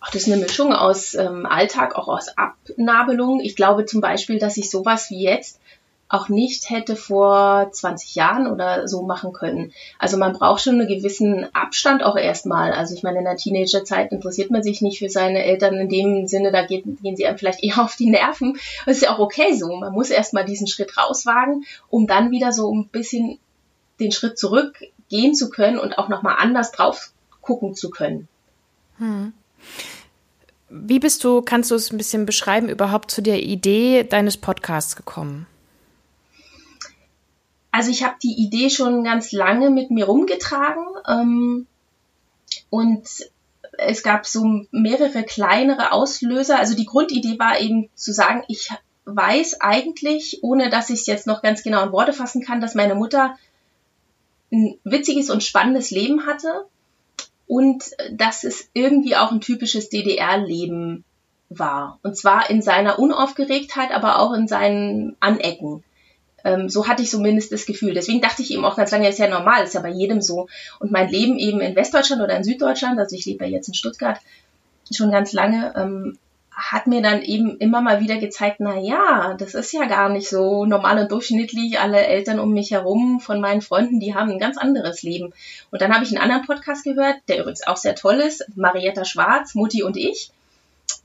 Ach, 0.00 0.10
das 0.12 0.22
ist 0.22 0.32
eine 0.32 0.40
Mischung 0.42 0.72
aus 0.72 1.14
ähm, 1.14 1.44
Alltag, 1.44 1.96
auch 1.96 2.08
aus 2.08 2.28
Abnabelung. 2.36 3.40
Ich 3.40 3.56
glaube 3.56 3.84
zum 3.84 4.00
Beispiel, 4.00 4.38
dass 4.38 4.56
ich 4.56 4.70
sowas 4.70 5.10
wie 5.10 5.22
jetzt 5.22 5.60
auch 6.08 6.28
nicht 6.28 6.70
hätte 6.70 6.96
vor 6.96 7.68
20 7.70 8.14
Jahren 8.14 8.46
oder 8.46 8.88
so 8.88 9.02
machen 9.02 9.32
können. 9.32 9.72
Also 9.98 10.16
man 10.16 10.32
braucht 10.32 10.62
schon 10.62 10.80
einen 10.80 10.88
gewissen 10.88 11.46
Abstand 11.54 12.02
auch 12.02 12.16
erstmal. 12.16 12.72
Also 12.72 12.94
ich 12.94 13.02
meine, 13.02 13.18
in 13.18 13.24
der 13.24 13.36
Teenagerzeit 13.36 14.10
interessiert 14.10 14.50
man 14.50 14.62
sich 14.62 14.80
nicht 14.80 14.98
für 14.98 15.10
seine 15.10 15.44
Eltern 15.44 15.74
in 15.74 15.88
dem 15.88 16.26
Sinne, 16.26 16.50
da 16.50 16.64
geht, 16.64 16.84
gehen 17.02 17.16
sie 17.16 17.26
einem 17.26 17.38
vielleicht 17.38 17.62
eher 17.62 17.82
auf 17.82 17.96
die 17.96 18.10
Nerven. 18.10 18.58
Das 18.86 18.96
ist 18.96 19.02
ja 19.02 19.14
auch 19.14 19.18
okay 19.18 19.54
so. 19.54 19.76
Man 19.76 19.92
muss 19.92 20.08
erstmal 20.08 20.46
diesen 20.46 20.66
Schritt 20.66 20.96
rauswagen, 20.96 21.64
um 21.90 22.06
dann 22.06 22.30
wieder 22.30 22.52
so 22.52 22.72
ein 22.74 22.88
bisschen 22.88 23.38
den 24.00 24.12
Schritt 24.12 24.38
zurückgehen 24.38 25.34
zu 25.34 25.50
können 25.50 25.78
und 25.78 25.98
auch 25.98 26.08
nochmal 26.08 26.36
anders 26.38 26.72
drauf 26.72 27.10
gucken 27.42 27.74
zu 27.74 27.90
können. 27.90 28.28
Hm. 28.96 29.32
Wie 30.70 30.98
bist 30.98 31.24
du, 31.24 31.42
kannst 31.42 31.70
du 31.70 31.74
es 31.74 31.92
ein 31.92 31.98
bisschen 31.98 32.24
beschreiben, 32.24 32.68
überhaupt 32.68 33.10
zu 33.10 33.22
der 33.22 33.42
Idee 33.42 34.04
deines 34.04 34.36
Podcasts 34.36 34.96
gekommen? 34.96 35.46
Also 37.70 37.90
ich 37.90 38.02
habe 38.02 38.16
die 38.22 38.34
Idee 38.34 38.70
schon 38.70 39.04
ganz 39.04 39.32
lange 39.32 39.70
mit 39.70 39.90
mir 39.90 40.06
rumgetragen 40.06 40.84
ähm, 41.06 41.66
und 42.70 43.08
es 43.78 44.02
gab 44.02 44.26
so 44.26 44.64
mehrere 44.70 45.22
kleinere 45.22 45.92
Auslöser. 45.92 46.58
Also 46.58 46.74
die 46.74 46.86
Grundidee 46.86 47.38
war 47.38 47.60
eben 47.60 47.88
zu 47.94 48.12
sagen, 48.12 48.42
ich 48.48 48.70
weiß 49.04 49.60
eigentlich, 49.60 50.40
ohne 50.42 50.70
dass 50.70 50.90
ich 50.90 51.00
es 51.00 51.06
jetzt 51.06 51.26
noch 51.26 51.42
ganz 51.42 51.62
genau 51.62 51.84
in 51.84 51.92
Worte 51.92 52.12
fassen 52.12 52.44
kann, 52.44 52.60
dass 52.60 52.74
meine 52.74 52.94
Mutter 52.94 53.36
ein 54.52 54.78
witziges 54.84 55.30
und 55.30 55.44
spannendes 55.44 55.90
Leben 55.90 56.26
hatte 56.26 56.66
und 57.46 57.84
dass 58.12 58.44
es 58.44 58.68
irgendwie 58.74 59.16
auch 59.16 59.30
ein 59.30 59.40
typisches 59.40 59.88
DDR-Leben 59.88 61.04
war. 61.48 61.98
Und 62.02 62.16
zwar 62.16 62.50
in 62.50 62.62
seiner 62.62 62.98
Unaufgeregtheit, 62.98 63.90
aber 63.92 64.18
auch 64.18 64.32
in 64.34 64.48
seinen 64.48 65.16
Anecken. 65.20 65.82
Ähm, 66.44 66.68
so 66.68 66.86
hatte 66.86 67.02
ich 67.02 67.10
zumindest 67.10 67.52
das 67.52 67.66
Gefühl. 67.66 67.94
Deswegen 67.94 68.20
dachte 68.20 68.42
ich 68.42 68.52
eben 68.52 68.64
auch 68.64 68.76
ganz 68.76 68.90
lange, 68.90 69.08
ist 69.08 69.18
ja 69.18 69.28
normal, 69.28 69.64
ist 69.64 69.74
ja 69.74 69.80
bei 69.80 69.90
jedem 69.90 70.20
so. 70.20 70.48
Und 70.78 70.92
mein 70.92 71.08
Leben 71.08 71.38
eben 71.38 71.60
in 71.60 71.76
Westdeutschland 71.76 72.22
oder 72.22 72.36
in 72.36 72.44
Süddeutschland, 72.44 72.98
also 72.98 73.16
ich 73.16 73.26
lebe 73.26 73.44
ja 73.44 73.50
jetzt 73.50 73.68
in 73.68 73.74
Stuttgart 73.74 74.18
schon 74.90 75.10
ganz 75.10 75.32
lange, 75.32 75.74
ähm, 75.76 76.18
hat 76.58 76.88
mir 76.88 77.00
dann 77.02 77.22
eben 77.22 77.56
immer 77.58 77.80
mal 77.80 78.00
wieder 78.00 78.16
gezeigt, 78.16 78.56
na 78.58 78.78
ja, 78.80 79.34
das 79.38 79.54
ist 79.54 79.72
ja 79.72 79.84
gar 79.84 80.08
nicht 80.08 80.28
so 80.28 80.64
normal 80.64 80.98
und 80.98 81.12
durchschnittlich. 81.12 81.78
Alle 81.78 82.04
Eltern 82.04 82.40
um 82.40 82.52
mich 82.52 82.72
herum 82.72 83.20
von 83.20 83.40
meinen 83.40 83.62
Freunden, 83.62 84.00
die 84.00 84.16
haben 84.16 84.30
ein 84.30 84.40
ganz 84.40 84.58
anderes 84.58 85.02
Leben. 85.02 85.32
Und 85.70 85.80
dann 85.80 85.94
habe 85.94 86.04
ich 86.04 86.10
einen 86.10 86.20
anderen 86.20 86.44
Podcast 86.44 86.82
gehört, 86.82 87.16
der 87.28 87.38
übrigens 87.38 87.64
auch 87.64 87.76
sehr 87.76 87.94
toll 87.94 88.16
ist, 88.16 88.44
Marietta 88.56 89.04
Schwarz, 89.04 89.54
Mutti 89.54 89.84
und 89.84 89.96
ich. 89.96 90.32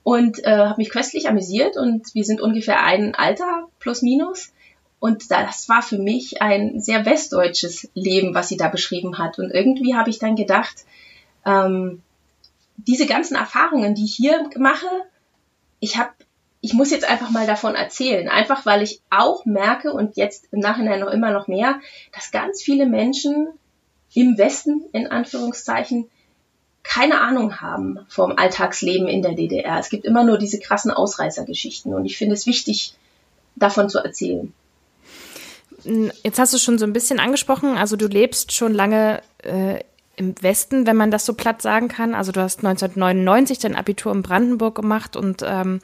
Und 0.02 0.44
äh, 0.44 0.58
habe 0.58 0.78
mich 0.78 0.90
köstlich 0.90 1.30
amüsiert 1.30 1.78
und 1.78 2.16
wir 2.16 2.24
sind 2.24 2.42
ungefähr 2.42 2.84
ein 2.84 3.13
Alter 3.13 3.68
plus 3.80 4.02
minus. 4.02 4.52
Und 5.03 5.31
das 5.31 5.67
war 5.67 5.81
für 5.81 5.98
mich 5.98 6.41
ein 6.41 6.79
sehr 6.79 7.05
westdeutsches 7.05 7.89
Leben, 7.93 8.33
was 8.33 8.48
sie 8.48 8.55
da 8.55 8.69
beschrieben 8.69 9.17
hat. 9.17 9.38
Und 9.38 9.51
irgendwie 9.51 9.95
habe 9.95 10.10
ich 10.10 10.17
dann 10.17 10.38
gedacht, 10.38 10.86
ähm, 11.45 12.01
diese 12.77 13.05
ganzen 13.05 13.36
Erfahrungen, 13.36 13.95
die 13.95 14.05
ich 14.05 14.15
hier 14.15 14.50
mache, 14.57 14.88
ich 15.81 15.98
habe 15.98 16.12
ich 16.62 16.74
muss 16.74 16.89
jetzt 16.89 17.03
einfach 17.03 17.31
mal 17.31 17.45
davon 17.45 17.75
erzählen, 17.75 18.29
einfach 18.29 18.65
weil 18.65 18.81
ich 18.81 19.01
auch 19.10 19.43
merke 19.43 19.91
und 19.91 20.15
jetzt 20.15 20.45
im 20.53 20.62
Nachhinein 20.62 21.01
noch 21.01 21.12
immer 21.12 21.31
noch 21.31 21.50
mehr, 21.50 21.81
dass 22.13 22.31
ganz 22.31 22.62
viele 22.62 22.86
Menschen 22.86 23.50
im 24.13 24.38
Westen 24.38 24.86
in 24.93 25.07
Anführungszeichen 25.07 26.07
keine 26.81 27.19
Ahnung 27.19 27.60
haben 27.60 28.00
vom 28.07 28.38
Alltagsleben 28.38 29.10
in 29.10 29.22
der 29.22 29.33
DDR. 29.33 29.79
Es 29.79 29.89
gibt 29.89 30.05
immer 30.05 30.24
nur 30.24 30.38
diese 30.38 30.60
krassen 30.60 30.91
Ausreißergeschichten 30.91 31.93
und 31.93 32.05
ich 32.05 32.17
finde 32.17 32.36
es 32.36 32.45
wichtig, 32.45 32.95
davon 33.57 33.89
zu 33.89 34.00
erzählen. 34.00 34.53
Jetzt 35.86 36.40
hast 36.40 36.54
du 36.54 36.58
schon 36.58 36.78
so 36.78 36.86
ein 36.86 36.94
bisschen 36.94 37.20
angesprochen, 37.20 37.78
also 37.78 37.96
du 37.96 38.08
lebst 38.08 38.52
schon 38.52 38.74
lange 38.74 39.22
äh, 39.44 39.80
im 40.16 40.36
Westen, 40.42 40.86
wenn 40.86 40.96
man 40.96 41.12
das 41.12 41.25
so 41.25 41.34
platt 41.34 41.62
sagen 41.62 41.88
kann. 41.88 42.13
Also 42.16 42.32
du 42.32 42.42
hast 42.42 42.60
1999 42.60 43.60
dein 43.60 43.75
Abitur 43.75 44.12
in 44.12 44.22
Brandenburg 44.22 44.75
gemacht 44.75 45.16
und 45.16 45.44
ähm, 45.46 45.80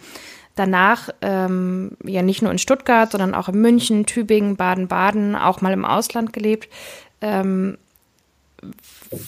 danach 0.55 1.09
ähm, 1.21 1.91
ja 2.03 2.21
nicht 2.21 2.41
nur 2.41 2.51
in 2.51 2.59
Stuttgart, 2.59 3.11
sondern 3.11 3.33
auch 3.33 3.49
in 3.49 3.59
München, 3.59 4.05
Tübingen, 4.05 4.55
Baden-Baden, 4.55 5.35
auch 5.35 5.61
mal 5.61 5.73
im 5.73 5.85
Ausland 5.85 6.33
gelebt. 6.33 6.69
Ähm, 7.21 7.77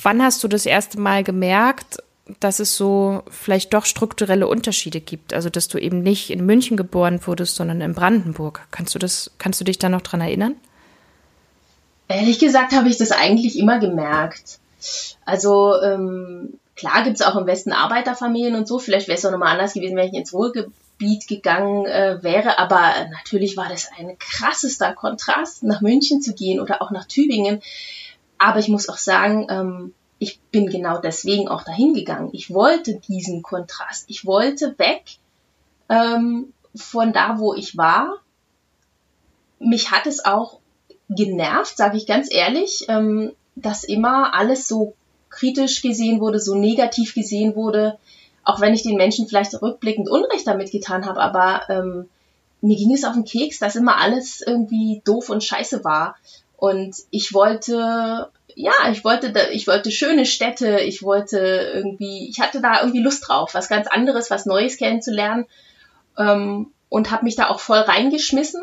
wann 0.04 0.22
hast 0.22 0.44
du 0.44 0.48
das 0.48 0.66
erste 0.66 1.00
Mal 1.00 1.24
gemerkt, 1.24 2.04
dass 2.39 2.59
es 2.59 2.75
so 2.75 3.23
vielleicht 3.29 3.73
doch 3.73 3.85
strukturelle 3.85 4.47
Unterschiede 4.47 5.01
gibt? 5.01 5.33
Also 5.33 5.50
dass 5.50 5.67
du 5.67 5.77
eben 5.77 6.01
nicht 6.01 6.29
in 6.29 6.45
München 6.45 6.77
geboren 6.77 7.19
wurdest, 7.25 7.55
sondern 7.55 7.81
in 7.81 7.93
Brandenburg. 7.93 8.67
Kannst 8.71 8.95
du 8.95 9.00
das, 9.00 9.31
kannst 9.38 9.59
du 9.59 9.65
dich 9.65 9.77
da 9.77 9.89
noch 9.89 10.01
dran 10.01 10.21
erinnern? 10.21 10.55
Ehrlich 12.07 12.39
gesagt 12.39 12.73
habe 12.73 12.89
ich 12.89 12.97
das 12.97 13.11
eigentlich 13.11 13.57
immer 13.57 13.79
gemerkt. 13.79 14.59
Also 15.25 15.79
ähm, 15.81 16.59
klar 16.75 17.03
gibt 17.03 17.17
es 17.17 17.25
auch 17.25 17.35
im 17.35 17.47
Westen 17.47 17.71
Arbeiterfamilien 17.71 18.55
und 18.55 18.67
so. 18.67 18.79
Vielleicht 18.79 19.07
wäre 19.07 19.17
es 19.17 19.25
auch 19.25 19.31
nochmal 19.31 19.53
anders 19.53 19.73
gewesen, 19.73 19.95
wenn 19.95 20.07
ich 20.07 20.13
ins 20.13 20.33
Ruhrgebiet 20.33 20.73
Gebiet 21.01 21.27
gegangen 21.27 21.85
äh, 21.85 22.19
wäre. 22.21 22.59
Aber 22.59 22.93
natürlich 23.09 23.57
war 23.57 23.67
das 23.67 23.89
ein 23.97 24.17
krassester 24.19 24.93
Kontrast, 24.93 25.63
nach 25.63 25.81
München 25.81 26.21
zu 26.21 26.33
gehen 26.33 26.59
oder 26.59 26.81
auch 26.81 26.91
nach 26.91 27.05
Tübingen. 27.05 27.61
Aber 28.38 28.59
ich 28.59 28.69
muss 28.69 28.88
auch 28.88 28.97
sagen, 28.97 29.47
ähm, 29.50 29.93
ich 30.22 30.40
bin 30.51 30.68
genau 30.68 31.00
deswegen 31.00 31.50
auch 31.50 31.63
dahin 31.63 31.94
gegangen. 31.94 32.30
Ich 32.32 32.54
wollte 32.54 32.96
diesen 32.96 33.42
Kontrast. 33.42 34.06
Ich 34.08 34.25
wollte 34.25 34.78
weg 34.78 35.04
ähm, 35.90 36.54
von 36.75 37.12
da, 37.12 37.40
wo 37.40 37.54
ich 37.54 37.75
war. 37.75 38.18
Mich 39.60 39.92
hat 39.92 40.08
es 40.08 40.24
auch 40.24 40.60
genervt, 41.10 41.75
sage 41.75 41.98
ich 41.98 42.08
ganz 42.08 42.34
ehrlich, 42.34 42.86
ähm, 42.88 43.34
dass 43.56 43.84
immer 43.84 44.34
alles 44.34 44.68
so 44.68 44.94
kritisch 45.30 45.82
gesehen 45.82 46.20
wurde, 46.20 46.40
so 46.40 46.56
negativ 46.56 47.13
gesehen 47.13 47.56
wurde 47.56 47.98
auch 48.44 48.60
wenn 48.60 48.74
ich 48.74 48.84
den 48.84 48.98
Menschen 48.98 49.28
vielleicht 49.28 49.60
rückblickend 49.62 50.10
Unrecht 50.10 50.48
damit 50.48 50.72
getan 50.72 51.06
habe, 51.06 51.22
aber 51.22 51.62
ähm, 51.70 52.10
mir 52.62 52.75
ging 52.75 52.94
es 52.94 53.04
auf 53.04 53.13
den 53.13 53.25
Keks, 53.25 53.60
dass 53.60 53.75
immer 53.75 53.98
alles 53.98 54.42
irgendwie 54.42 55.01
doof 55.04 55.30
und 55.30 55.44
scheiße 55.44 55.84
war. 55.84 56.16
Und 56.58 56.96
ich 57.10 57.34
wollte, 57.34 58.30
ja, 58.55 58.74
ich 58.91 59.03
wollte, 59.03 59.34
ich 59.51 59.67
wollte 59.67 59.91
schöne 59.91 60.25
Städte, 60.25 60.79
ich 60.79 61.03
wollte 61.03 61.39
irgendwie, 61.74 62.29
ich 62.29 62.39
hatte 62.39 62.62
da 62.62 62.81
irgendwie 62.81 63.01
Lust 63.01 63.27
drauf, 63.27 63.53
was 63.53 63.70
ganz 63.70 63.88
anderes, 63.88 64.29
was 64.29 64.46
Neues 64.46 64.77
kennenzulernen 64.77 65.46
ähm, 66.17 66.72
und 66.89 67.12
habe 67.12 67.25
mich 67.25 67.36
da 67.36 67.50
auch 67.50 67.60
voll 67.60 67.79
reingeschmissen 67.79 68.62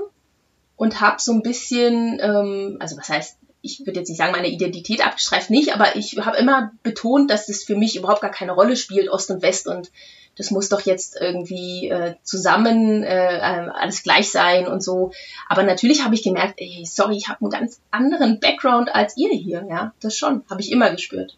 und 0.76 1.00
habe 1.00 1.20
so 1.20 1.32
ein 1.32 1.42
bisschen, 1.42 2.20
ähm, 2.20 2.76
also 2.80 2.96
was 2.96 3.08
heißt 3.08 3.37
ich 3.60 3.80
würde 3.84 4.00
jetzt 4.00 4.08
nicht 4.08 4.18
sagen, 4.18 4.32
meine 4.32 4.48
Identität 4.48 5.04
abgestreift 5.04 5.50
nicht, 5.50 5.74
aber 5.74 5.96
ich 5.96 6.16
habe 6.18 6.36
immer 6.36 6.72
betont, 6.82 7.30
dass 7.30 7.46
das 7.46 7.64
für 7.64 7.76
mich 7.76 7.96
überhaupt 7.96 8.20
gar 8.20 8.30
keine 8.30 8.52
Rolle 8.52 8.76
spielt, 8.76 9.10
Ost 9.10 9.30
und 9.30 9.42
West 9.42 9.66
und 9.66 9.90
das 10.36 10.52
muss 10.52 10.68
doch 10.68 10.82
jetzt 10.82 11.16
irgendwie 11.20 11.88
äh, 11.88 12.14
zusammen 12.22 13.02
äh, 13.02 13.38
ähm, 13.42 13.72
alles 13.74 14.04
gleich 14.04 14.30
sein 14.30 14.68
und 14.68 14.82
so. 14.82 15.10
Aber 15.48 15.64
natürlich 15.64 16.04
habe 16.04 16.14
ich 16.14 16.22
gemerkt, 16.22 16.54
ey, 16.58 16.84
sorry, 16.86 17.16
ich 17.16 17.28
habe 17.28 17.40
einen 17.40 17.50
ganz 17.50 17.80
anderen 17.90 18.38
Background 18.38 18.94
als 18.94 19.16
ihr 19.16 19.30
hier, 19.30 19.66
ja, 19.68 19.92
das 20.00 20.16
schon, 20.16 20.44
habe 20.48 20.60
ich 20.60 20.70
immer 20.70 20.90
gespürt. 20.90 21.36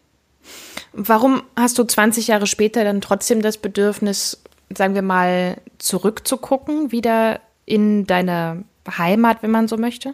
Warum 0.93 1.43
hast 1.55 1.79
du 1.79 1.83
20 1.83 2.27
Jahre 2.27 2.45
später 2.45 2.83
dann 2.83 3.01
trotzdem 3.01 3.41
das 3.41 3.57
Bedürfnis, 3.57 4.41
sagen 4.75 4.93
wir 4.93 5.01
mal, 5.01 5.57
zurückzugucken, 5.79 6.91
wieder 6.91 7.39
in 7.65 8.05
deine 8.05 8.65
Heimat, 8.87 9.41
wenn 9.41 9.51
man 9.51 9.67
so 9.67 9.77
möchte? 9.77 10.13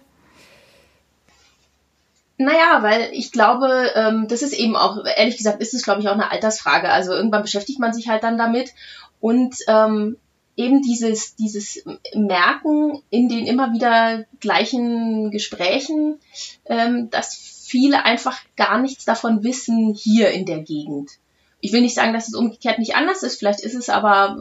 Naja, 2.38 2.84
weil 2.84 3.10
ich 3.14 3.32
glaube, 3.32 3.92
ähm, 3.96 4.28
das 4.28 4.44
ist 4.44 4.54
eben 4.54 4.76
auch, 4.76 5.04
ehrlich 5.06 5.38
gesagt, 5.38 5.60
ist 5.60 5.74
es, 5.74 5.84
glaube 5.84 6.02
ich, 6.02 6.08
auch 6.08 6.14
eine 6.14 6.32
Altersfrage. 6.32 6.90
Also 6.90 7.14
irgendwann 7.14 7.42
beschäftigt 7.42 7.80
man 7.80 7.94
sich 7.94 8.10
halt 8.10 8.24
dann 8.24 8.38
damit. 8.38 8.74
Und 9.20 9.56
ähm, 9.68 10.18
eben 10.56 10.82
dieses, 10.84 11.36
dieses 11.36 11.84
Merken 12.14 13.02
in 13.10 13.28
den 13.28 13.48
immer 13.48 13.74
wieder 13.74 14.26
gleichen 14.40 15.32
Gesprächen, 15.32 16.20
ähm, 16.66 17.10
dass 17.10 17.36
viele 17.36 18.06
einfach 18.06 18.40
gar 18.56 18.80
nichts 18.80 19.04
davon 19.06 19.44
wissen 19.44 19.94
hier 19.94 20.30
in 20.32 20.46
der 20.46 20.60
Gegend. 20.60 21.12
Ich 21.60 21.74
will 21.74 21.82
nicht 21.82 21.96
sagen, 21.96 22.14
dass 22.14 22.28
es 22.28 22.36
umgekehrt 22.36 22.78
nicht 22.78 22.96
anders 22.96 23.24
ist, 23.24 23.40
vielleicht 23.40 23.62
ist 23.62 23.76
es 23.76 23.90
aber 23.90 24.38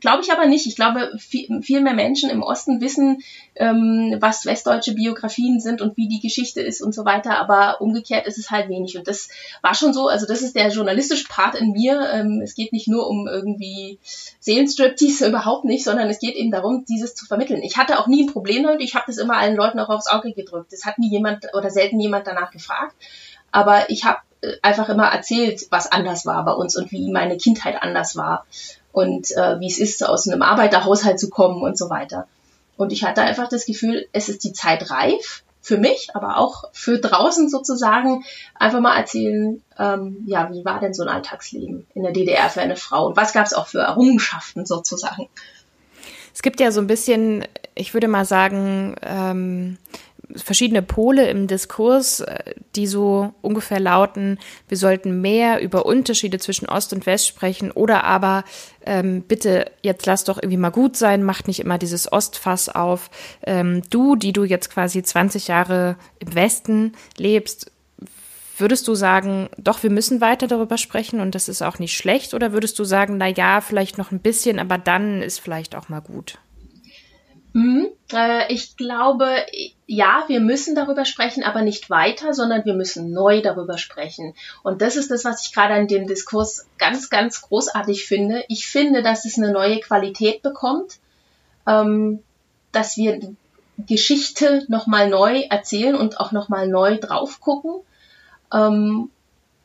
glaube 0.00 0.22
ich 0.22 0.32
aber 0.32 0.46
nicht. 0.46 0.66
Ich 0.66 0.76
glaube, 0.76 1.10
viel, 1.18 1.62
viel 1.62 1.80
mehr 1.80 1.94
Menschen 1.94 2.30
im 2.30 2.42
Osten 2.42 2.80
wissen, 2.80 3.22
ähm, 3.54 4.16
was 4.20 4.46
westdeutsche 4.46 4.94
Biografien 4.94 5.60
sind 5.60 5.80
und 5.80 5.96
wie 5.96 6.08
die 6.08 6.20
Geschichte 6.20 6.60
ist 6.60 6.82
und 6.82 6.94
so 6.94 7.04
weiter. 7.04 7.38
Aber 7.38 7.80
umgekehrt 7.80 8.26
ist 8.26 8.38
es 8.38 8.50
halt 8.50 8.68
wenig. 8.68 8.96
Und 8.96 9.08
das 9.08 9.28
war 9.62 9.74
schon 9.74 9.92
so, 9.92 10.08
also 10.08 10.26
das 10.26 10.42
ist 10.42 10.56
der 10.56 10.68
journalistische 10.68 11.28
Part 11.28 11.54
in 11.54 11.72
mir. 11.72 12.08
Ähm, 12.12 12.40
es 12.42 12.54
geht 12.54 12.72
nicht 12.72 12.88
nur 12.88 13.08
um 13.08 13.26
irgendwie 13.26 13.98
Seelenstriptease, 14.40 15.26
überhaupt 15.28 15.64
nicht, 15.64 15.84
sondern 15.84 16.08
es 16.08 16.18
geht 16.18 16.34
eben 16.34 16.50
darum, 16.50 16.84
dieses 16.88 17.14
zu 17.14 17.26
vermitteln. 17.26 17.62
Ich 17.62 17.76
hatte 17.76 17.98
auch 17.98 18.06
nie 18.06 18.24
ein 18.24 18.32
Problem 18.32 18.62
damit. 18.62 18.82
Ich 18.82 18.94
habe 18.94 19.04
das 19.06 19.18
immer 19.18 19.36
allen 19.36 19.56
Leuten 19.56 19.78
auch 19.78 19.88
aufs 19.88 20.08
Auge 20.08 20.32
gedrückt. 20.32 20.72
Es 20.72 20.84
hat 20.84 20.98
nie 20.98 21.10
jemand 21.10 21.46
oder 21.54 21.70
selten 21.70 22.00
jemand 22.00 22.26
danach 22.26 22.50
gefragt. 22.50 22.94
Aber 23.50 23.90
ich 23.90 24.04
habe 24.04 24.18
äh, 24.40 24.52
einfach 24.62 24.88
immer 24.88 25.06
erzählt, 25.06 25.66
was 25.70 25.90
anders 25.90 26.26
war 26.26 26.44
bei 26.44 26.52
uns 26.52 26.76
und 26.76 26.92
wie 26.92 27.10
meine 27.10 27.36
Kindheit 27.36 27.82
anders 27.82 28.16
war 28.16 28.46
und 28.98 29.30
äh, 29.30 29.60
wie 29.60 29.68
es 29.68 29.78
ist, 29.78 30.04
aus 30.04 30.28
einem 30.28 30.42
Arbeiterhaushalt 30.42 31.20
zu 31.20 31.30
kommen 31.30 31.62
und 31.62 31.78
so 31.78 31.88
weiter. 31.88 32.26
Und 32.76 32.92
ich 32.92 33.04
hatte 33.04 33.22
einfach 33.22 33.48
das 33.48 33.64
Gefühl, 33.64 34.06
es 34.12 34.28
ist 34.28 34.42
die 34.42 34.52
Zeit 34.52 34.90
reif 34.90 35.44
für 35.60 35.78
mich, 35.78 36.10
aber 36.14 36.38
auch 36.38 36.64
für 36.72 36.98
draußen 36.98 37.48
sozusagen, 37.48 38.24
einfach 38.54 38.80
mal 38.80 38.96
erzählen, 38.96 39.62
ähm, 39.78 40.24
ja, 40.26 40.50
wie 40.52 40.64
war 40.64 40.80
denn 40.80 40.94
so 40.94 41.04
ein 41.04 41.08
Alltagsleben 41.08 41.86
in 41.94 42.02
der 42.02 42.12
DDR 42.12 42.50
für 42.50 42.60
eine 42.60 42.76
Frau 42.76 43.06
und 43.06 43.16
was 43.16 43.32
gab 43.32 43.46
es 43.46 43.54
auch 43.54 43.68
für 43.68 43.80
Errungenschaften 43.80 44.66
sozusagen. 44.66 45.28
Es 46.34 46.42
gibt 46.42 46.58
ja 46.58 46.72
so 46.72 46.80
ein 46.80 46.86
bisschen, 46.86 47.44
ich 47.74 47.94
würde 47.94 48.08
mal 48.08 48.24
sagen, 48.24 48.96
ähm, 49.02 49.78
verschiedene 50.36 50.82
Pole 50.82 51.28
im 51.28 51.46
Diskurs, 51.46 52.20
äh, 52.20 52.54
die 52.76 52.86
so 52.86 53.32
ungefähr 53.40 53.80
lauten, 53.80 54.38
wir 54.68 54.76
sollten 54.76 55.20
mehr 55.20 55.60
über 55.60 55.86
Unterschiede 55.86 56.38
zwischen 56.38 56.68
Ost 56.68 56.92
und 56.92 57.06
West 57.06 57.26
sprechen 57.26 57.70
oder 57.70 58.04
aber 58.04 58.44
ähm, 58.84 59.22
bitte 59.22 59.70
jetzt 59.82 60.06
lass 60.06 60.24
doch 60.24 60.38
irgendwie 60.38 60.58
mal 60.58 60.70
gut 60.70 60.96
sein, 60.96 61.22
mach 61.22 61.44
nicht 61.44 61.60
immer 61.60 61.78
dieses 61.78 62.10
Ostfass 62.10 62.68
auf. 62.68 63.10
Ähm, 63.44 63.82
du, 63.90 64.16
die 64.16 64.32
du 64.32 64.44
jetzt 64.44 64.70
quasi 64.70 65.02
20 65.02 65.48
Jahre 65.48 65.96
im 66.18 66.34
Westen 66.34 66.92
lebst, 67.16 67.70
würdest 68.58 68.88
du 68.88 68.94
sagen, 68.94 69.48
doch, 69.56 69.82
wir 69.82 69.90
müssen 69.90 70.20
weiter 70.20 70.46
darüber 70.46 70.78
sprechen 70.78 71.20
und 71.20 71.34
das 71.34 71.48
ist 71.48 71.62
auch 71.62 71.78
nicht 71.78 71.96
schlecht 71.96 72.34
oder 72.34 72.52
würdest 72.52 72.78
du 72.78 72.84
sagen, 72.84 73.16
na 73.16 73.28
ja, 73.28 73.60
vielleicht 73.60 73.98
noch 73.98 74.10
ein 74.10 74.20
bisschen, 74.20 74.58
aber 74.58 74.78
dann 74.78 75.22
ist 75.22 75.40
vielleicht 75.40 75.74
auch 75.76 75.88
mal 75.88 76.00
gut? 76.00 76.38
Mhm. 77.52 77.88
Äh, 78.12 78.52
ich 78.52 78.76
glaube, 78.76 79.28
ja, 79.86 80.24
wir 80.28 80.40
müssen 80.40 80.74
darüber 80.74 81.04
sprechen, 81.04 81.42
aber 81.42 81.62
nicht 81.62 81.90
weiter, 81.90 82.34
sondern 82.34 82.64
wir 82.64 82.74
müssen 82.74 83.12
neu 83.12 83.40
darüber 83.40 83.78
sprechen. 83.78 84.34
Und 84.62 84.82
das 84.82 84.96
ist 84.96 85.10
das, 85.10 85.24
was 85.24 85.44
ich 85.44 85.54
gerade 85.54 85.74
an 85.74 85.88
dem 85.88 86.06
Diskurs 86.06 86.66
ganz, 86.78 87.10
ganz 87.10 87.40
großartig 87.42 88.06
finde. 88.06 88.44
Ich 88.48 88.66
finde, 88.68 89.02
dass 89.02 89.24
es 89.24 89.38
eine 89.38 89.50
neue 89.50 89.80
Qualität 89.80 90.42
bekommt, 90.42 90.98
ähm, 91.66 92.22
dass 92.72 92.96
wir 92.96 93.34
Geschichte 93.78 94.64
nochmal 94.68 95.08
neu 95.08 95.42
erzählen 95.48 95.94
und 95.94 96.20
auch 96.20 96.32
nochmal 96.32 96.68
neu 96.68 96.98
drauf 96.98 97.40
gucken. 97.40 97.80
Ähm, 98.52 99.10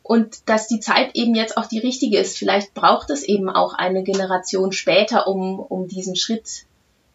und 0.03 0.49
dass 0.49 0.67
die 0.67 0.81
Zeit 0.81 1.11
eben 1.13 1.33
jetzt 1.33 1.55
auch 1.55 1.65
die 1.65 1.79
richtige 1.79 2.17
ist. 2.17 2.37
Vielleicht 2.37 2.73
braucht 2.73 3.09
es 3.09 3.23
eben 3.23 3.49
auch 3.49 3.73
eine 3.73 4.03
Generation 4.03 4.73
später, 4.73 5.27
um, 5.27 5.59
um 5.59 5.87
diesen 5.87 6.17
Schritt 6.17 6.65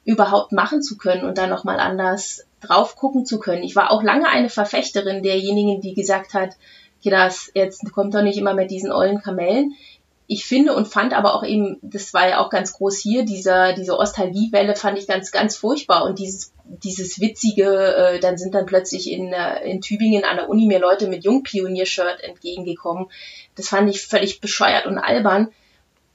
überhaupt 0.08 0.52
machen 0.52 0.80
zu 0.80 0.96
können 0.96 1.24
und 1.24 1.36
da 1.36 1.46
nochmal 1.46 1.78
anders 1.78 2.46
drauf 2.62 2.96
gucken 2.96 3.26
zu 3.26 3.38
können. 3.38 3.62
Ich 3.62 3.76
war 3.76 3.90
auch 3.90 4.02
lange 4.02 4.26
eine 4.26 4.48
Verfechterin 4.48 5.22
derjenigen, 5.22 5.82
die 5.82 5.92
gesagt 5.92 6.32
hat, 6.32 6.56
das 7.04 7.50
jetzt 7.54 7.92
kommt 7.92 8.14
doch 8.14 8.22
nicht 8.22 8.38
immer 8.38 8.54
mit 8.54 8.70
diesen 8.70 8.90
ollen 8.90 9.20
Kamellen. 9.20 9.74
Ich 10.26 10.46
finde 10.46 10.74
und 10.74 10.88
fand 10.88 11.12
aber 11.12 11.34
auch 11.34 11.44
eben, 11.44 11.78
das 11.82 12.14
war 12.14 12.26
ja 12.26 12.40
auch 12.40 12.48
ganz 12.48 12.72
groß 12.72 12.98
hier, 12.98 13.26
dieser, 13.26 13.74
diese 13.74 13.98
Ostalgiewelle 13.98 14.76
fand 14.76 14.98
ich 14.98 15.06
ganz, 15.06 15.30
ganz 15.30 15.56
furchtbar 15.56 16.04
und 16.04 16.18
dieses, 16.18 16.54
dieses 16.64 17.20
witzige, 17.20 17.94
äh, 17.94 18.18
dann 18.18 18.38
sind 18.38 18.54
dann 18.54 18.66
plötzlich 18.66 19.10
in, 19.10 19.32
äh, 19.32 19.62
in 19.70 19.82
Tübingen 19.82 20.24
an 20.24 20.36
der 20.36 20.48
Uni 20.48 20.66
mir 20.66 20.80
Leute 20.80 21.06
mit 21.06 21.24
Jungpionier-Shirt 21.24 22.22
entgegengekommen. 22.22 23.08
Das 23.56 23.68
fand 23.68 23.90
ich 23.90 24.06
völlig 24.06 24.40
bescheuert 24.40 24.86
und 24.86 24.98
albern 24.98 25.48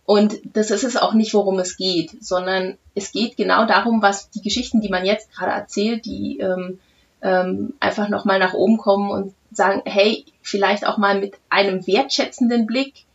Und 0.05 0.39
das 0.53 0.69
ist 0.69 0.83
es 0.83 0.97
auch 0.97 1.13
nicht, 1.13 1.33
worum 1.33 1.59
es 1.59 1.77
geht, 1.77 2.23
sondern 2.23 2.77
es 2.93 3.11
geht 3.11 3.37
genau 3.37 3.65
darum, 3.65 4.01
was 4.01 4.29
die 4.29 4.41
Geschichten, 4.41 4.81
die 4.81 4.89
man 4.89 5.05
jetzt 5.05 5.31
gerade 5.31 5.53
erzählt, 5.53 6.05
die 6.05 6.39
ähm, 6.39 6.79
ähm, 7.21 7.73
einfach 7.79 8.09
nochmal 8.09 8.39
nach 8.39 8.53
oben 8.53 8.77
kommen 8.77 9.09
und 9.11 9.33
sagen, 9.51 9.81
hey, 9.85 10.25
vielleicht 10.41 10.85
auch 10.85 10.97
mal 10.97 11.19
mit 11.19 11.35
einem 11.49 11.87
wertschätzenden 11.87 12.65
Blick 12.65 13.05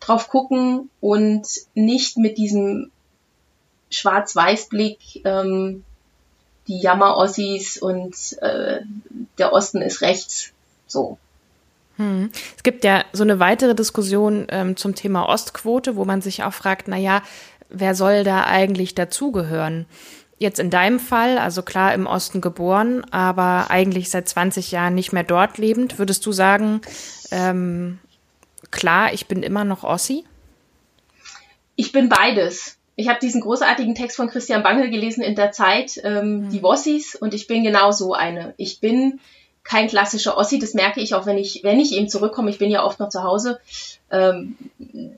drauf 0.00 0.28
gucken 0.28 0.90
und 1.00 1.46
nicht 1.74 2.18
mit 2.18 2.38
diesem 2.38 2.90
Schwarz-Weiß-Blick, 3.90 5.24
ähm, 5.24 5.84
die 6.66 6.80
Jammer-Ossis 6.80 7.78
und 7.78 8.16
äh, 8.40 8.80
der 9.38 9.52
Osten 9.52 9.82
ist 9.82 10.00
rechts. 10.00 10.52
So. 10.86 11.18
Hm. 12.02 12.30
Es 12.56 12.62
gibt 12.62 12.84
ja 12.84 13.04
so 13.12 13.22
eine 13.22 13.38
weitere 13.38 13.74
Diskussion 13.74 14.46
ähm, 14.50 14.76
zum 14.76 14.94
Thema 14.94 15.28
Ostquote, 15.28 15.94
wo 15.94 16.04
man 16.04 16.20
sich 16.20 16.42
auch 16.42 16.52
fragt, 16.52 16.88
na 16.88 16.96
ja, 16.96 17.22
wer 17.68 17.94
soll 17.94 18.24
da 18.24 18.44
eigentlich 18.44 18.94
dazugehören? 18.94 19.86
Jetzt 20.38 20.58
in 20.58 20.70
deinem 20.70 20.98
Fall, 20.98 21.38
also 21.38 21.62
klar 21.62 21.94
im 21.94 22.08
Osten 22.08 22.40
geboren, 22.40 23.06
aber 23.12 23.66
eigentlich 23.70 24.10
seit 24.10 24.28
20 24.28 24.72
Jahren 24.72 24.96
nicht 24.96 25.12
mehr 25.12 25.22
dort 25.22 25.58
lebend, 25.58 26.00
würdest 26.00 26.26
du 26.26 26.32
sagen, 26.32 26.80
ähm, 27.30 28.00
klar, 28.72 29.12
ich 29.12 29.28
bin 29.28 29.44
immer 29.44 29.64
noch 29.64 29.84
Ossi? 29.84 30.24
Ich 31.76 31.92
bin 31.92 32.08
beides. 32.08 32.78
Ich 32.96 33.08
habe 33.08 33.20
diesen 33.20 33.40
großartigen 33.40 33.94
Text 33.94 34.16
von 34.16 34.28
Christian 34.28 34.64
Bangel 34.64 34.90
gelesen 34.90 35.22
in 35.22 35.36
der 35.36 35.52
Zeit, 35.52 36.00
ähm, 36.02 36.46
mhm. 36.46 36.50
die 36.50 36.62
Wossis, 36.62 37.14
und 37.14 37.32
ich 37.32 37.46
bin 37.46 37.62
genau 37.62 37.92
so 37.92 38.12
eine. 38.12 38.54
Ich 38.56 38.80
bin 38.80 39.20
kein 39.64 39.88
klassischer 39.88 40.36
Ossi, 40.36 40.58
das 40.58 40.74
merke 40.74 41.00
ich 41.00 41.14
auch, 41.14 41.26
wenn 41.26 41.38
ich, 41.38 41.62
wenn 41.62 41.78
ich 41.78 41.92
eben 41.92 42.08
zurückkomme. 42.08 42.50
Ich 42.50 42.58
bin 42.58 42.70
ja 42.70 42.84
oft 42.84 42.98
noch 42.98 43.10
zu 43.10 43.22
Hause. 43.22 43.60
Ähm, 44.10 44.56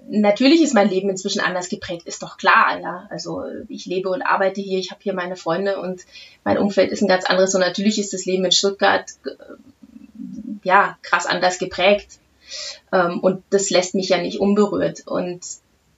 natürlich 0.08 0.62
ist 0.62 0.74
mein 0.74 0.90
Leben 0.90 1.08
inzwischen 1.08 1.40
anders 1.40 1.68
geprägt, 1.68 2.06
ist 2.06 2.22
doch 2.22 2.36
klar, 2.36 2.78
ja. 2.80 3.06
Also 3.10 3.42
ich 3.68 3.86
lebe 3.86 4.10
und 4.10 4.22
arbeite 4.22 4.60
hier, 4.60 4.78
ich 4.78 4.90
habe 4.90 5.00
hier 5.02 5.14
meine 5.14 5.36
Freunde 5.36 5.80
und 5.80 6.02
mein 6.44 6.58
Umfeld 6.58 6.92
ist 6.92 7.02
ein 7.02 7.08
ganz 7.08 7.24
anderes 7.24 7.54
und 7.54 7.62
natürlich 7.62 7.98
ist 7.98 8.12
das 8.12 8.26
Leben 8.26 8.44
in 8.44 8.52
Stuttgart 8.52 9.10
äh, 9.24 9.30
ja 10.62 10.98
krass 11.02 11.26
anders 11.26 11.58
geprägt. 11.58 12.18
Ähm, 12.92 13.20
und 13.20 13.42
das 13.50 13.70
lässt 13.70 13.94
mich 13.94 14.10
ja 14.10 14.18
nicht 14.18 14.40
unberührt. 14.40 15.06
Und 15.06 15.40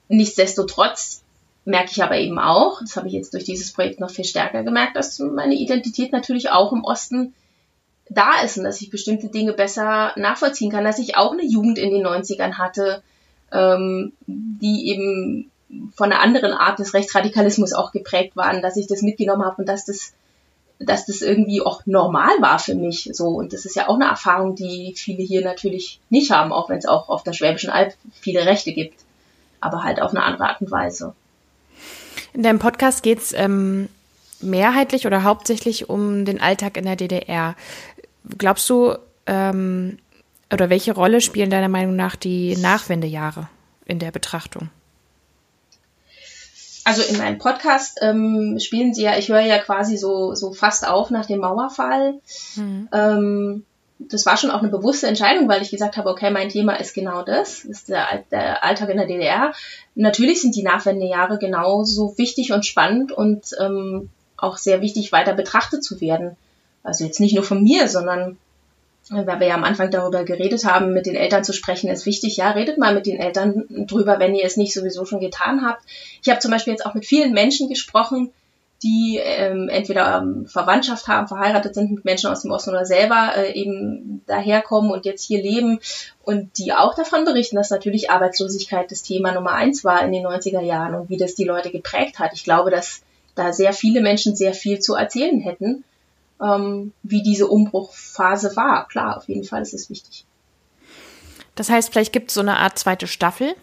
nichtsdestotrotz 0.07 1.21
merke 1.65 1.91
ich 1.91 2.01
aber 2.01 2.17
eben 2.17 2.39
auch, 2.39 2.79
das 2.79 2.95
habe 2.95 3.07
ich 3.07 3.13
jetzt 3.13 3.33
durch 3.33 3.43
dieses 3.43 3.73
Projekt 3.73 3.99
noch 3.99 4.09
viel 4.09 4.25
stärker 4.25 4.63
gemerkt, 4.63 4.95
dass 4.95 5.19
meine 5.19 5.55
Identität 5.55 6.13
natürlich 6.13 6.49
auch 6.49 6.71
im 6.71 6.85
Osten 6.85 7.33
da 8.09 8.41
ist 8.43 8.57
und 8.57 8.63
dass 8.63 8.81
ich 8.81 8.89
bestimmte 8.89 9.27
Dinge 9.27 9.53
besser 9.53 10.13
nachvollziehen 10.15 10.71
kann, 10.71 10.83
dass 10.83 10.99
ich 10.99 11.17
auch 11.17 11.31
eine 11.31 11.45
Jugend 11.45 11.77
in 11.77 11.91
den 11.91 12.05
90ern 12.05 12.57
hatte, 12.57 13.01
ähm, 13.51 14.13
die 14.25 14.89
eben 14.89 15.51
von 15.95 16.11
einer 16.11 16.21
anderen 16.21 16.53
Art 16.53 16.79
des 16.79 16.93
Rechtsradikalismus 16.93 17.73
auch 17.73 17.91
geprägt 17.91 18.35
waren, 18.35 18.61
dass 18.61 18.77
ich 18.77 18.87
das 18.87 19.01
mitgenommen 19.01 19.43
habe 19.43 19.57
und 19.57 19.67
dass 19.67 19.85
das, 19.85 20.13
dass 20.79 21.05
das 21.05 21.21
irgendwie 21.21 21.61
auch 21.61 21.85
normal 21.85 22.31
war 22.39 22.59
für 22.59 22.75
mich. 22.75 23.09
So 23.11 23.27
und 23.27 23.53
das 23.53 23.65
ist 23.65 23.75
ja 23.75 23.89
auch 23.89 23.95
eine 23.95 24.05
Erfahrung, 24.05 24.55
die 24.55 24.93
viele 24.95 25.23
hier 25.23 25.43
natürlich 25.43 25.99
nicht 26.09 26.31
haben, 26.31 26.53
auch 26.53 26.69
wenn 26.69 26.77
es 26.77 26.85
auch 26.85 27.09
auf 27.09 27.23
der 27.23 27.33
Schwäbischen 27.33 27.69
Alb 27.69 27.93
viele 28.21 28.45
Rechte 28.45 28.71
gibt, 28.71 28.99
aber 29.59 29.83
halt 29.83 30.01
auf 30.01 30.11
eine 30.11 30.23
andere 30.23 30.47
Art 30.47 30.61
und 30.61 30.71
Weise. 30.71 31.13
In 32.33 32.43
deinem 32.43 32.59
Podcast 32.59 33.03
geht 33.03 33.19
es 33.19 33.33
ähm, 33.33 33.89
mehrheitlich 34.41 35.07
oder 35.07 35.23
hauptsächlich 35.23 35.89
um 35.89 36.25
den 36.25 36.39
Alltag 36.39 36.77
in 36.77 36.85
der 36.85 36.95
DDR. 36.95 37.55
Glaubst 38.37 38.69
du, 38.69 38.95
ähm, 39.25 39.97
oder 40.51 40.69
welche 40.69 40.93
Rolle 40.93 41.21
spielen 41.21 41.49
deiner 41.49 41.69
Meinung 41.69 41.95
nach 41.95 42.15
die 42.15 42.55
Nachwendejahre 42.57 43.49
in 43.85 43.99
der 43.99 44.11
Betrachtung? 44.11 44.69
Also 46.85 47.01
in 47.01 47.17
meinem 47.17 47.37
Podcast 47.37 47.99
ähm, 48.01 48.57
spielen 48.61 48.93
sie 48.93 49.03
ja, 49.03 49.17
ich 49.17 49.27
höre 49.27 49.41
ja 49.41 49.57
quasi 49.57 49.97
so, 49.97 50.35
so 50.35 50.53
fast 50.53 50.87
auf 50.87 51.09
nach 51.09 51.25
dem 51.25 51.41
Mauerfall. 51.41 52.21
Mhm. 52.55 52.87
Ähm, 52.93 53.65
das 53.99 54.25
war 54.25 54.37
schon 54.37 54.51
auch 54.51 54.61
eine 54.61 54.69
bewusste 54.69 55.07
Entscheidung, 55.07 55.49
weil 55.49 55.61
ich 55.61 55.71
gesagt 55.71 55.97
habe, 55.97 56.09
okay, 56.09 56.29
mein 56.29 56.47
Thema 56.47 56.79
ist 56.79 56.93
genau 56.93 57.23
das, 57.23 57.65
ist 57.65 57.89
der, 57.89 58.23
der 58.31 58.63
Alltag 58.63 58.89
in 58.89 58.97
der 58.97 59.07
DDR. 59.07 59.53
Natürlich 59.95 60.41
sind 60.41 60.55
die 60.55 60.63
Nachwendejahre 60.63 61.39
genauso 61.39 62.17
wichtig 62.17 62.53
und 62.53 62.65
spannend 62.65 63.11
und 63.11 63.47
ähm, 63.59 64.09
auch 64.37 64.57
sehr 64.57 64.81
wichtig, 64.81 65.11
weiter 65.11 65.33
betrachtet 65.33 65.83
zu 65.83 65.99
werden. 65.99 66.37
Also 66.87 67.03
jetzt 67.03 67.19
nicht 67.19 67.35
nur 67.35 67.43
von 67.43 67.61
mir, 67.63 67.89
sondern 67.89 68.37
weil 69.09 69.39
wir 69.39 69.47
ja 69.47 69.55
am 69.55 69.63
Anfang 69.63 69.91
darüber 69.91 70.23
geredet 70.23 70.65
haben, 70.65 70.93
mit 70.93 71.05
den 71.05 71.15
Eltern 71.15 71.43
zu 71.43 71.53
sprechen, 71.53 71.89
ist 71.89 72.05
wichtig. 72.05 72.37
Ja, 72.37 72.51
redet 72.51 72.77
mal 72.77 72.93
mit 72.93 73.05
den 73.05 73.19
Eltern 73.19 73.65
drüber, 73.87 74.19
wenn 74.19 74.35
ihr 74.35 74.45
es 74.45 74.57
nicht 74.57 74.73
sowieso 74.73 75.05
schon 75.05 75.19
getan 75.19 75.65
habt. 75.65 75.81
Ich 76.21 76.29
habe 76.29 76.39
zum 76.39 76.51
Beispiel 76.51 76.73
jetzt 76.73 76.85
auch 76.85 76.93
mit 76.93 77.05
vielen 77.05 77.33
Menschen 77.33 77.69
gesprochen, 77.69 78.31
die 78.83 79.19
ähm, 79.23 79.69
entweder 79.69 80.17
ähm, 80.17 80.45
Verwandtschaft 80.45 81.07
haben, 81.07 81.27
verheiratet 81.27 81.73
sind 81.73 81.91
mit 81.91 82.05
Menschen 82.05 82.29
aus 82.29 82.43
dem 82.43 82.51
Osten 82.51 82.71
oder 82.71 82.85
selber 82.85 83.31
äh, 83.35 83.53
eben 83.53 84.21
daherkommen 84.27 84.91
und 84.91 85.05
jetzt 85.05 85.25
hier 85.25 85.41
leben 85.41 85.79
und 86.23 86.57
die 86.57 86.73
auch 86.73 86.93
davon 86.93 87.25
berichten, 87.25 87.55
dass 87.55 87.71
natürlich 87.71 88.11
Arbeitslosigkeit 88.11 88.91
das 88.91 89.03
Thema 89.03 89.31
Nummer 89.31 89.53
eins 89.53 89.83
war 89.83 90.03
in 90.03 90.11
den 90.11 90.25
90er 90.25 90.61
Jahren 90.61 90.93
und 90.93 91.09
wie 91.09 91.17
das 91.17 91.33
die 91.33 91.45
Leute 91.45 91.71
geprägt 91.71 92.19
hat. 92.19 92.33
Ich 92.33 92.43
glaube, 92.43 92.69
dass 92.69 93.01
da 93.33 93.51
sehr 93.51 93.73
viele 93.73 94.01
Menschen 94.01 94.35
sehr 94.35 94.53
viel 94.53 94.79
zu 94.79 94.95
erzählen 94.95 95.39
hätten, 95.39 95.83
ähm, 96.41 96.93
wie 97.03 97.23
diese 97.23 97.47
Umbruchphase 97.47 98.55
war. 98.55 98.87
Klar, 98.87 99.17
auf 99.17 99.27
jeden 99.27 99.43
Fall 99.43 99.61
ist 99.61 99.73
es 99.73 99.89
wichtig. 99.89 100.25
Das 101.55 101.69
heißt, 101.69 101.91
vielleicht 101.91 102.13
gibt 102.13 102.29
es 102.29 102.35
so 102.35 102.41
eine 102.41 102.57
Art 102.57 102.77
zweite 102.77 103.07
Staffel 103.07 103.55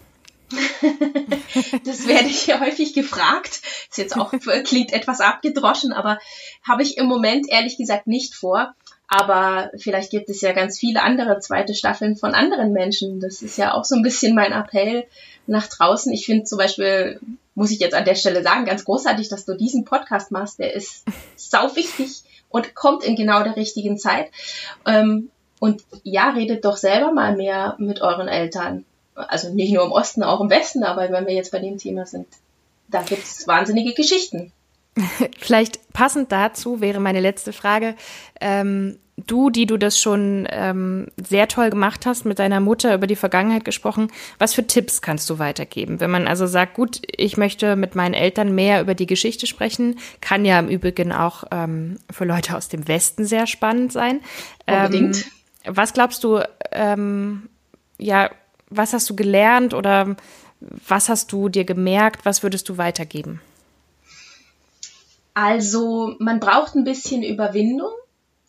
das 1.84 2.06
werde 2.06 2.28
ich 2.28 2.46
ja 2.46 2.60
häufig 2.60 2.94
gefragt. 2.94 3.60
Ist 3.88 3.98
jetzt 3.98 4.16
auch 4.16 4.32
klingt 4.64 4.92
etwas 4.92 5.20
abgedroschen, 5.20 5.92
aber 5.92 6.18
habe 6.66 6.82
ich 6.82 6.96
im 6.98 7.06
Moment 7.06 7.46
ehrlich 7.48 7.76
gesagt 7.76 8.06
nicht 8.06 8.34
vor. 8.34 8.74
Aber 9.06 9.70
vielleicht 9.76 10.10
gibt 10.10 10.28
es 10.30 10.40
ja 10.40 10.52
ganz 10.52 10.78
viele 10.78 11.02
andere 11.02 11.38
zweite 11.38 11.74
Staffeln 11.74 12.16
von 12.16 12.34
anderen 12.34 12.72
Menschen. 12.72 13.20
Das 13.20 13.42
ist 13.42 13.58
ja 13.58 13.74
auch 13.74 13.84
so 13.84 13.96
ein 13.96 14.02
bisschen 14.02 14.34
mein 14.34 14.52
Appell 14.52 15.06
nach 15.46 15.66
draußen. 15.66 16.12
Ich 16.12 16.26
finde 16.26 16.44
zum 16.44 16.59
Beispiel, 16.59 17.20
muss 17.54 17.70
ich 17.70 17.78
jetzt 17.78 17.94
an 17.94 18.04
der 18.04 18.14
Stelle 18.14 18.42
sagen, 18.42 18.64
ganz 18.64 18.85
großartig, 18.85 19.28
dass 19.28 19.44
du 19.44 19.57
diesen 19.57 19.85
Podcast 19.85 20.30
machst. 20.30 20.59
Der 20.59 20.74
ist 20.74 21.04
sau 21.37 21.74
wichtig 21.76 22.22
und 22.48 22.74
kommt 22.74 23.04
in 23.04 23.16
genau 23.16 23.42
der 23.42 23.57
richtigen 23.57 23.98
Zeit. 23.98 24.30
Ähm, 24.87 25.30
und 25.61 25.83
ja, 26.02 26.30
redet 26.30 26.64
doch 26.64 26.76
selber 26.76 27.12
mal 27.12 27.37
mehr 27.37 27.76
mit 27.78 28.02
euren 28.02 28.28
Eltern 28.28 28.85
also 29.14 29.52
nicht 29.52 29.72
nur 29.72 29.85
im 29.85 29.92
Osten, 29.92 30.22
auch 30.22 30.40
im 30.40 30.50
Westen, 30.50 30.83
aber 30.85 31.11
wenn 31.11 31.26
wir 31.26 31.35
jetzt 31.35 31.52
bei 31.52 31.61
dem 31.61 31.78
Thema 31.78 32.07
sind, 32.07 32.26
da 32.88 33.02
gibt 33.02 33.22
es 33.22 33.46
wahnsinnige 33.46 33.94
Geschichten. 33.94 34.52
Vielleicht 35.38 35.92
passend 35.92 36.30
dazu 36.30 36.80
wäre 36.80 37.00
meine 37.00 37.20
letzte 37.20 37.52
Frage. 37.52 37.96
Ähm, 38.40 38.98
du, 39.16 39.50
die 39.50 39.66
du 39.66 39.77
das 39.77 40.00
schon 40.00 40.46
ähm, 40.50 41.07
sehr 41.16 41.48
toll 41.48 41.70
gemacht 41.70 42.05
hast, 42.07 42.24
mit 42.24 42.38
deiner 42.38 42.61
Mutter 42.61 42.94
über 42.94 43.07
die 43.07 43.16
Vergangenheit 43.16 43.64
gesprochen, 43.64 44.09
was 44.38 44.55
für 44.55 44.66
Tipps 44.66 45.03
kannst 45.03 45.31
du 45.31 45.38
weitergeben? 45.38 46.00
Wenn 46.00 46.11
man 46.11 46.27
also 46.27 46.46
sagt, 46.46 46.74
gut, 46.74 47.00
ich 47.16 47.37
möchte 47.37 47.77
mit 47.77 47.94
meinen 47.94 48.14
Eltern 48.14 48.55
mehr 48.55 48.81
über 48.81 48.94
die 48.94 49.07
Geschichte 49.07 49.46
sprechen, 49.46 49.98
kann 50.20 50.44
ja 50.44 50.59
im 50.59 50.68
Übrigen 50.68 51.12
auch 51.12 51.44
ähm, 51.50 51.98
für 52.11 52.24
Leute 52.24 52.57
aus 52.57 52.68
dem 52.68 52.88
Westen 52.88 53.24
sehr 53.24 53.46
spannend 53.46 53.92
sein. 53.92 54.20
Unbedingt. 54.66 55.24
Ähm, 55.64 55.77
was 55.77 55.92
glaubst 55.92 56.24
du, 56.24 56.40
ähm, 56.72 57.48
ja, 57.98 58.31
was 58.68 58.92
hast 58.92 59.09
du 59.09 59.16
gelernt 59.16 59.74
oder 59.74 60.16
was 60.88 61.09
hast 61.09 61.31
du 61.33 61.48
dir 61.48 61.64
gemerkt? 61.64 62.24
Was 62.24 62.42
würdest 62.42 62.68
du 62.68 62.79
weitergeben? 62.79 63.40
Also 65.35 66.14
man 66.18 66.40
braucht 66.40 66.74
ein 66.74 66.85
bisschen 66.85 67.22
Überwindung 67.22 67.90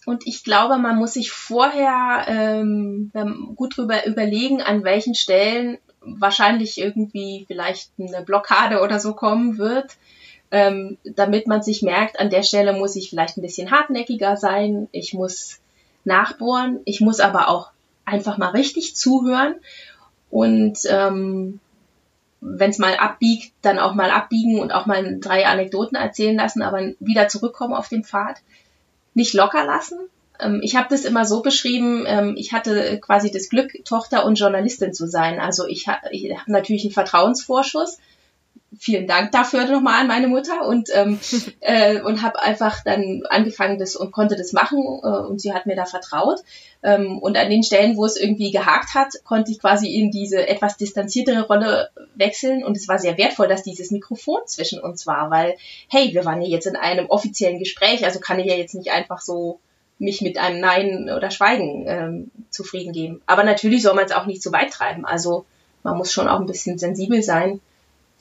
und 0.06 0.28
ich 0.28 0.44
glaube, 0.44 0.78
man 0.78 0.98
muss 0.98 1.14
sich 1.14 1.32
vorher 1.32 2.26
ähm, 2.28 3.12
gut 3.56 3.78
drüber 3.78 4.06
überlegen, 4.06 4.62
an 4.62 4.84
welchen 4.84 5.16
Stellen 5.16 5.78
wahrscheinlich 6.02 6.80
irgendwie 6.80 7.46
vielleicht 7.48 7.92
eine 8.00 8.22
Blockade 8.22 8.82
oder 8.82 9.00
so 9.00 9.14
kommen 9.14 9.58
wird, 9.58 9.98
ähm, 10.52 10.98
damit 11.04 11.48
man 11.48 11.64
sich 11.64 11.82
merkt, 11.82 12.20
an 12.20 12.30
der 12.30 12.44
Stelle 12.44 12.74
muss 12.74 12.96
ich 12.96 13.10
vielleicht 13.10 13.38
ein 13.38 13.42
bisschen 13.42 13.72
hartnäckiger 13.72 14.38
sein, 14.38 14.88
ich 14.92 15.14
muss 15.14 15.60
nachbohren, 16.04 16.82
ich 16.86 17.02
muss 17.02 17.20
aber 17.20 17.50
auch 17.50 17.72
einfach 18.06 18.38
mal 18.38 18.52
richtig 18.52 18.96
zuhören 18.96 19.56
und 20.30 20.78
ähm, 20.88 21.60
wenn 22.42 22.70
es 22.70 22.78
mal 22.78 22.96
abbiegt, 22.96 23.54
dann 23.64 23.80
auch 23.80 23.96
mal 23.96 24.12
abbiegen 24.12 24.60
und 24.60 24.72
auch 24.72 24.86
mal 24.86 25.20
drei 25.20 25.48
Anekdoten 25.48 25.98
erzählen 25.98 26.36
lassen, 26.36 26.62
aber 26.62 26.92
wieder 27.00 27.28
zurückkommen 27.28 27.74
auf 27.74 27.90
den 27.90 28.04
Pfad, 28.04 28.38
nicht 29.16 29.34
locker 29.34 29.66
lassen. 29.66 29.98
Ähm, 30.40 30.60
ich 30.62 30.76
habe 30.76 30.88
das 30.90 31.06
immer 31.06 31.26
so 31.26 31.42
beschrieben, 31.42 32.04
ähm, 32.08 32.36
ich 32.38 32.54
hatte 32.54 33.00
quasi 33.00 33.32
das 33.32 33.50
Glück, 33.50 33.72
Tochter 33.86 34.26
und 34.26 34.36
Journalistin 34.36 34.94
zu 34.94 35.08
sein. 35.08 35.40
Also 35.40 35.66
ich, 35.68 35.88
ich 36.12 36.32
habe 36.38 36.52
natürlich 36.52 36.84
einen 36.84 36.94
Vertrauensvorschuss. 36.94 37.98
Vielen 38.80 39.08
Dank 39.08 39.32
dafür 39.32 39.66
nochmal 39.66 40.02
an 40.02 40.08
meine 40.08 40.28
Mutter 40.28 40.68
und 40.68 40.90
ähm, 40.94 41.20
äh, 41.62 42.02
und 42.02 42.22
habe 42.22 42.42
einfach 42.42 42.84
dann 42.84 43.24
angefangen 43.30 43.80
das 43.80 43.96
und 43.96 44.12
konnte 44.12 44.36
das 44.36 44.54
machen 44.54 44.80
äh, 44.80 45.08
und 45.08 45.42
sie 45.42 45.54
hat 45.54 45.66
mir 45.66 45.76
da 45.76 45.86
vertraut 45.86 46.40
ähm, 46.84 47.18
und 47.20 47.38
an 47.38 47.50
den 47.50 47.64
Stellen, 47.64 47.98
wo 47.98 48.06
es 48.06 48.18
irgendwie 48.18 48.52
gehakt 48.52 48.94
hat, 48.94 49.14
konnte 49.24 49.52
ich 49.52 49.60
quasi 49.60 49.94
in 49.94 50.12
diese 50.12 50.48
etwas 50.48 50.78
distanziertere 50.78 51.48
Rolle 51.48 51.90
wechseln 52.16 52.64
und 52.64 52.78
es 52.78 52.88
war 52.88 53.00
sehr 53.00 53.18
wertvoll, 53.18 53.48
dass 53.48 53.64
dieses 53.64 53.92
Mikrofon 53.92 54.42
zwischen 54.46 54.80
uns 54.80 55.08
war, 55.08 55.30
weil 55.32 55.56
hey, 55.90 56.14
wir 56.14 56.26
waren 56.26 56.42
ja 56.42 56.48
jetzt 56.48 56.68
in 56.68 56.76
einem 56.76 57.08
offiziellen 57.08 57.60
Gespräch, 57.60 58.06
also 58.06 58.20
kann 58.20 58.40
ich 58.40 58.48
ja 58.48 58.56
jetzt 58.56 58.76
nicht 58.76 58.92
einfach 58.92 59.22
so 59.22 59.60
mich 59.98 60.22
mit 60.22 60.38
einem 60.38 60.60
Nein 60.60 61.10
oder 61.16 61.32
Schweigen 61.32 61.86
ähm, 61.88 62.32
zufrieden 62.50 62.92
geben. 62.92 63.22
Aber 63.26 63.44
natürlich 63.44 63.82
soll 63.82 63.94
man 63.94 64.06
es 64.06 64.12
auch 64.12 64.26
nicht 64.26 64.42
zu 64.42 64.52
weit 64.52 64.72
treiben. 64.72 65.06
Also 65.06 65.46
man 65.84 65.98
muss 65.98 66.12
schon 66.12 66.28
auch 66.28 66.40
ein 66.40 66.48
bisschen 66.48 66.78
sensibel 66.78 67.24
sein, 67.24 67.62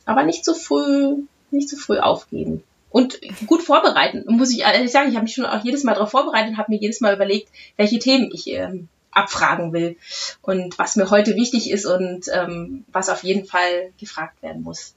aber 0.04 0.24
nicht 0.24 0.44
zu 0.44 0.54
früh, 0.54 1.16
nicht 1.50 1.68
zu 1.68 1.76
früh 1.76 1.98
aufgeben. 1.98 2.62
Und 2.90 3.18
gut 3.46 3.62
vorbereiten, 3.62 4.24
muss 4.28 4.52
ich 4.52 4.60
ehrlich 4.60 4.92
sagen. 4.92 5.08
Ich 5.08 5.16
habe 5.16 5.24
mich 5.24 5.34
schon 5.34 5.46
auch 5.46 5.64
jedes 5.64 5.82
Mal 5.82 5.94
darauf 5.94 6.10
vorbereitet 6.10 6.50
und 6.50 6.58
habe 6.58 6.70
mir 6.70 6.78
jedes 6.78 7.00
Mal 7.00 7.14
überlegt, 7.14 7.48
welche 7.76 7.98
Themen 7.98 8.30
ich 8.32 8.48
ähm, 8.48 8.88
abfragen 9.10 9.72
will 9.72 9.96
und 10.42 10.78
was 10.78 10.96
mir 10.96 11.10
heute 11.10 11.34
wichtig 11.34 11.70
ist 11.70 11.86
und 11.86 12.26
ähm, 12.32 12.84
was 12.92 13.08
auf 13.08 13.24
jeden 13.24 13.46
Fall 13.46 13.92
gefragt 13.98 14.40
werden 14.42 14.62
muss. 14.62 14.94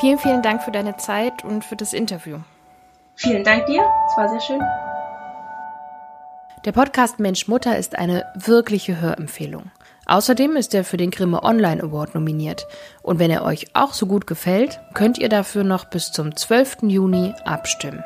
Vielen, 0.00 0.18
vielen 0.18 0.42
Dank 0.42 0.62
für 0.62 0.70
deine 0.70 0.96
Zeit 0.96 1.44
und 1.44 1.64
für 1.64 1.76
das 1.76 1.92
Interview. 1.92 2.38
Vielen 3.16 3.42
Dank 3.42 3.66
dir, 3.66 3.84
es 4.08 4.16
war 4.16 4.28
sehr 4.28 4.40
schön. 4.40 4.60
Der 6.64 6.72
Podcast 6.72 7.18
Mensch 7.18 7.48
Mutter 7.48 7.78
ist 7.78 7.96
eine 7.96 8.24
wirkliche 8.34 9.00
Hörempfehlung. 9.00 9.70
Außerdem 10.08 10.56
ist 10.56 10.74
er 10.74 10.84
für 10.84 10.96
den 10.96 11.10
Grimme 11.10 11.42
Online 11.42 11.82
Award 11.82 12.14
nominiert. 12.14 12.66
Und 13.02 13.18
wenn 13.18 13.30
er 13.30 13.44
euch 13.44 13.66
auch 13.74 13.92
so 13.92 14.06
gut 14.06 14.26
gefällt, 14.26 14.80
könnt 14.94 15.18
ihr 15.18 15.28
dafür 15.28 15.64
noch 15.64 15.84
bis 15.84 16.12
zum 16.12 16.34
12. 16.34 16.78
Juni 16.84 17.34
abstimmen. 17.44 18.02